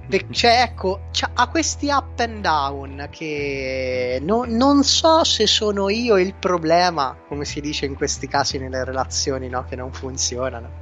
Cioè, 0.09 0.63
ecco, 0.63 1.01
ha 1.35 1.49
questi 1.49 1.89
up 1.89 2.19
and 2.19 2.43
down 2.43 3.09
che 3.11 4.19
no, 4.23 4.45
non 4.47 4.83
so 4.83 5.25
se 5.25 5.47
sono 5.47 5.89
io 5.89 6.19
il 6.19 6.35
problema, 6.35 7.17
come 7.29 7.45
si 7.45 7.61
dice 7.61 7.87
in 7.87 7.95
questi 7.95 8.29
casi 8.29 8.59
nelle 8.59 8.85
relazioni 8.85 9.49
no? 9.49 9.65
che 9.65 9.77
non 9.77 9.93
funzionano. 9.93 10.81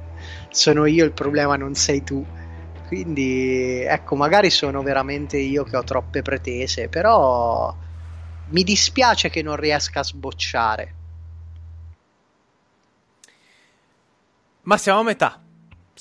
Sono 0.49 0.85
io 0.85 1.05
il 1.05 1.13
problema, 1.13 1.55
non 1.55 1.75
sei 1.75 2.03
tu. 2.03 2.25
Quindi, 2.87 3.81
ecco, 3.87 4.15
magari 4.15 4.49
sono 4.49 4.81
veramente 4.81 5.37
io 5.37 5.63
che 5.63 5.77
ho 5.77 5.83
troppe 5.83 6.21
pretese, 6.21 6.89
però 6.89 7.73
mi 8.49 8.63
dispiace 8.63 9.29
che 9.29 9.41
non 9.41 9.55
riesca 9.55 10.01
a 10.01 10.03
sbocciare. 10.03 10.93
Ma 14.63 14.77
siamo 14.77 14.99
a 14.99 15.03
metà. 15.03 15.40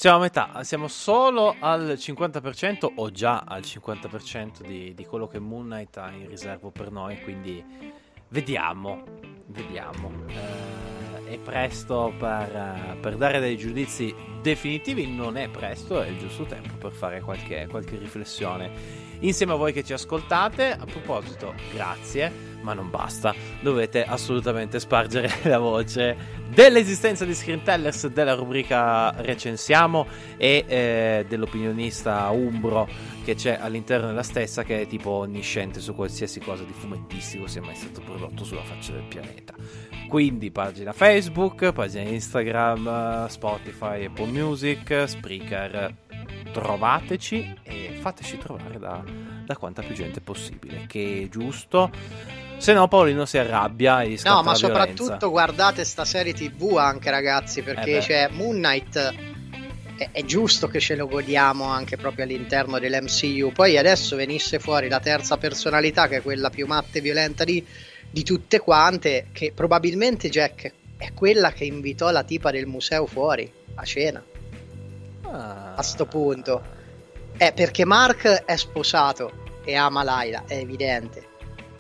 Siamo 0.01 0.17
a 0.17 0.21
metà, 0.21 0.65
siamo 0.65 0.89
solo 0.89 1.57
al 1.61 1.93
50% 1.95 2.91
o 2.95 3.11
già 3.11 3.45
al 3.47 3.61
50% 3.61 4.63
di, 4.67 4.95
di 4.95 5.05
quello 5.05 5.27
che 5.27 5.39
Moon 5.39 5.67
Knight 5.67 5.99
ha 5.99 6.11
in 6.11 6.27
riservo 6.27 6.71
per 6.71 6.91
noi, 6.91 7.21
quindi 7.21 7.63
vediamo, 8.29 9.05
vediamo. 9.49 10.11
Eh, 10.29 11.35
è 11.35 11.39
presto 11.39 12.15
per, 12.19 12.97
per, 12.99 13.17
dare 13.19 13.41
dei 13.41 13.59
giudizi 13.59 14.15
definitivi, 14.41 15.07
non 15.07 15.37
è 15.37 15.51
presto, 15.51 16.01
è 16.01 16.09
il 16.09 16.17
giusto 16.17 16.45
tempo 16.45 16.77
per 16.77 16.93
fare 16.93 17.21
qualche, 17.21 17.67
qualche 17.69 17.99
riflessione. 17.99 18.71
Insieme 19.19 19.53
a 19.53 19.57
voi 19.57 19.75
che 19.75 19.85
ci 19.85 19.93
ascoltate, 19.93 20.73
a 20.73 20.87
proposito, 20.87 21.53
grazie 21.75 22.50
ma 22.63 22.73
non 22.73 22.91
basta, 22.91 23.35
dovete 23.61 24.05
assolutamente 24.05 24.81
spargere 24.81 25.31
la 25.49 25.59
voce 25.59 26.39
dell'esistenza 26.49 27.25
di 27.25 27.35
Screentellers, 27.35 28.09
della 28.09 28.35
rubrica 28.35 29.11
Recensiamo 29.11 30.07
e 30.37 30.65
eh, 30.67 31.27
dell'opinionista 31.29 32.29
Umbro 32.31 32.89
che 33.25 33.35
c'è 33.35 33.59
all'interno 33.61 34.09
della 34.09 34.23
stessa 34.23 34.63
che 34.63 34.83
è 34.83 34.87
tipo 34.87 35.11
onnisciente 35.11 35.81
su 35.81 35.95
qualsiasi 35.95 36.41
cosa 36.41 36.65
di 36.65 36.73
fumettistico 36.73 37.47
sia 37.47 37.63
mai 37.63 37.75
stato 37.75 38.01
prodotto 38.01 38.45
sulla 38.45 38.65
faccia 38.65 38.93
del 38.93 39.05
pianeta. 39.05 39.55
Quindi 40.09 40.51
pagina 40.51 40.93
Facebook, 40.93 41.73
pagina 41.73 42.09
Instagram, 42.09 43.27
Spotify, 43.29 44.07
Apple 44.07 44.27
Music, 44.27 45.05
Spreaker, 45.07 45.95
trovateci 46.53 47.55
e 47.63 47.97
fateci 48.01 48.39
trovare 48.39 48.79
da, 48.79 49.05
da 49.51 49.57
quanta 49.57 49.83
più 49.83 49.95
gente 49.97 50.21
possibile, 50.21 50.85
che 50.87 51.23
è 51.25 51.29
giusto 51.29 51.91
se 52.61 52.75
no, 52.75 52.89
Paolino 52.89 53.25
si 53.25 53.39
arrabbia 53.39 54.03
e 54.03 54.21
No, 54.23 54.43
ma 54.43 54.55
soprattutto 54.55 55.31
guardate 55.31 55.83
sta 55.83 56.05
serie 56.05 56.35
TV 56.35 56.77
anche, 56.77 57.11
ragazzi, 57.11 57.63
perché 57.63 57.97
eh 57.97 58.01
c'è 58.01 58.29
Moon 58.29 58.57
Knight. 58.57 59.15
È, 59.97 60.11
è, 60.13 60.25
giusto 60.25 60.69
che 60.69 60.79
ce 60.79 60.95
lo 60.95 61.09
godiamo 61.09 61.65
anche 61.65 61.97
proprio 61.97 62.25
all'interno 62.25 62.79
dell'MCU. 62.79 63.51
Poi 63.53 63.79
adesso 63.79 64.15
venisse 64.15 64.59
fuori 64.59 64.89
la 64.89 65.01
terza 65.01 65.39
personalità, 65.39 66.07
che 66.07 66.19
è 66.19 66.23
quella 66.23 66.51
più 66.51 66.67
matta 66.67 66.99
e 66.99 67.01
violenta 67.01 67.45
di, 67.45 67.65
di 68.11 68.23
tutte 68.23 68.59
quante, 68.59 69.29
che 69.33 69.53
probabilmente 69.55 70.29
Jack 70.29 70.71
è 70.99 71.15
quella 71.15 71.53
che 71.53 71.65
invitò 71.65 72.11
la 72.11 72.25
tipa 72.25 72.51
del 72.51 72.67
museo 72.67 73.07
fuori 73.07 73.51
a 73.77 73.85
cena. 73.85 74.23
Ah. 75.23 75.77
A 75.77 75.83
sto 75.83 76.05
punto. 76.05 76.63
È 77.39 77.55
perché 77.55 77.87
Mark 77.87 78.27
è 78.45 78.57
sposato 78.57 79.40
e 79.65 79.75
ama 79.75 80.03
Laila, 80.03 80.45
è 80.47 80.55
evidente 80.55 81.31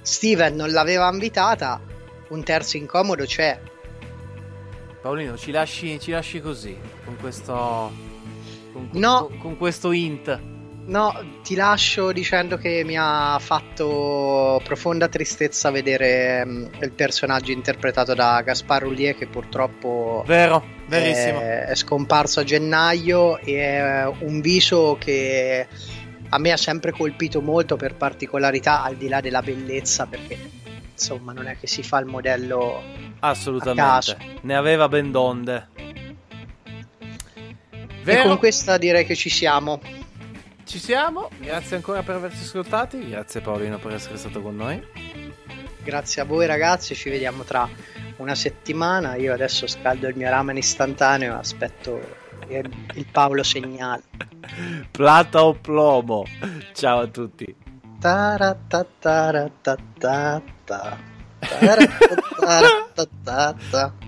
Steven 0.02 0.54
non 0.54 0.70
l'aveva 0.70 1.10
invitata, 1.10 1.80
un 2.28 2.42
terzo 2.42 2.76
incomodo 2.76 3.24
c'è. 3.24 3.58
Paolino, 5.00 5.36
ci 5.36 5.50
lasci, 5.50 5.98
ci 6.00 6.10
lasci 6.10 6.40
così, 6.40 6.76
con 7.04 7.16
questo... 7.18 7.92
Con, 8.72 8.88
no. 8.92 9.26
Con, 9.26 9.38
con 9.38 9.56
questo 9.56 9.92
int. 9.92 10.40
No, 10.86 11.14
ti 11.44 11.54
lascio 11.54 12.10
dicendo 12.10 12.56
che 12.56 12.82
mi 12.84 12.96
ha 12.98 13.38
fatto 13.38 14.60
profonda 14.64 15.08
tristezza 15.08 15.70
vedere 15.70 16.42
um, 16.44 16.68
il 16.80 16.90
personaggio 16.92 17.52
interpretato 17.52 18.14
da 18.14 18.40
Gaspar 18.42 18.82
Roulier 18.82 19.14
che 19.14 19.26
purtroppo 19.26 20.24
Vero, 20.26 20.64
verissimo. 20.88 21.40
È, 21.40 21.66
è 21.66 21.74
scomparso 21.76 22.40
a 22.40 22.44
gennaio 22.44 23.38
e 23.38 23.60
è 23.60 24.12
un 24.20 24.40
viso 24.40 24.96
che 24.98 25.68
a 26.30 26.38
me 26.38 26.52
ha 26.52 26.56
sempre 26.56 26.92
colpito 26.92 27.40
molto 27.40 27.76
per 27.76 27.94
particolarità 27.94 28.82
al 28.82 28.96
di 28.96 29.08
là 29.08 29.20
della 29.20 29.42
bellezza 29.42 30.06
perché 30.06 30.38
insomma 30.92 31.32
non 31.32 31.46
è 31.46 31.58
che 31.58 31.66
si 31.66 31.82
fa 31.82 31.98
il 31.98 32.06
modello 32.06 32.82
assolutamente. 33.20 34.16
Ne 34.42 34.54
aveva 34.54 34.88
ben 34.88 35.10
donde. 35.10 35.68
Vero? 38.02 38.22
e 38.22 38.26
con 38.26 38.38
questa 38.38 38.78
direi 38.78 39.04
che 39.04 39.14
ci 39.14 39.28
siamo. 39.28 39.80
Ci 40.64 40.78
siamo. 40.78 41.30
Grazie 41.38 41.76
ancora 41.76 42.02
per 42.02 42.14
averci 42.14 42.42
ascoltati. 42.42 43.08
Grazie 43.08 43.40
Paolino 43.40 43.78
per 43.78 43.94
essere 43.94 44.16
stato 44.16 44.40
con 44.40 44.54
noi. 44.54 44.80
Grazie 45.82 46.22
a 46.22 46.24
voi 46.24 46.46
ragazzi. 46.46 46.94
Ci 46.94 47.10
vediamo 47.10 47.42
tra 47.42 47.68
una 48.18 48.36
settimana. 48.36 49.16
Io 49.16 49.32
adesso 49.32 49.66
scaldo 49.66 50.06
il 50.06 50.16
mio 50.16 50.30
ramen 50.30 50.56
istantaneo 50.56 51.36
aspetto 51.36 52.18
il 52.48 53.06
Paolo 53.10 53.42
segnale 53.42 54.02
Plata 54.90 55.44
o 55.44 55.54
plomo. 55.54 56.24
Ciao 56.72 57.00
a 57.00 57.06
tutti. 57.06 57.54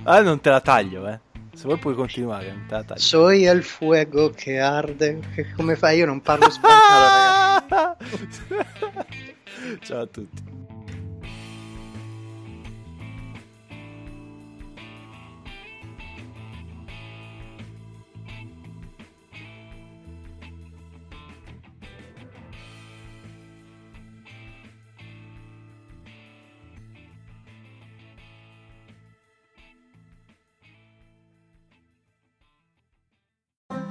ah, 0.05 0.21
non 0.21 0.41
te 0.41 0.51
la 0.51 0.61
taglio, 0.61 1.07
eh. 1.09 1.21
Se 1.55 1.65
vuoi 1.65 1.79
puoi 1.79 1.95
continuare, 1.95 2.51
non 2.51 2.65
te 2.67 2.75
la 2.75 2.85
taglio. 2.85 3.01
Soy 3.01 3.45
el 3.45 3.63
fuego 3.63 4.31
che 4.31 4.59
arde. 4.59 5.21
Come 5.57 5.77
fai? 5.77 5.99
Io 5.99 6.07
non 6.07 6.21
parlo 6.23 6.49
spagnolo, 6.51 7.67
ragazzi. 7.69 8.43
Ciao 9.85 10.01
a 10.01 10.07
tutti. 10.07 10.43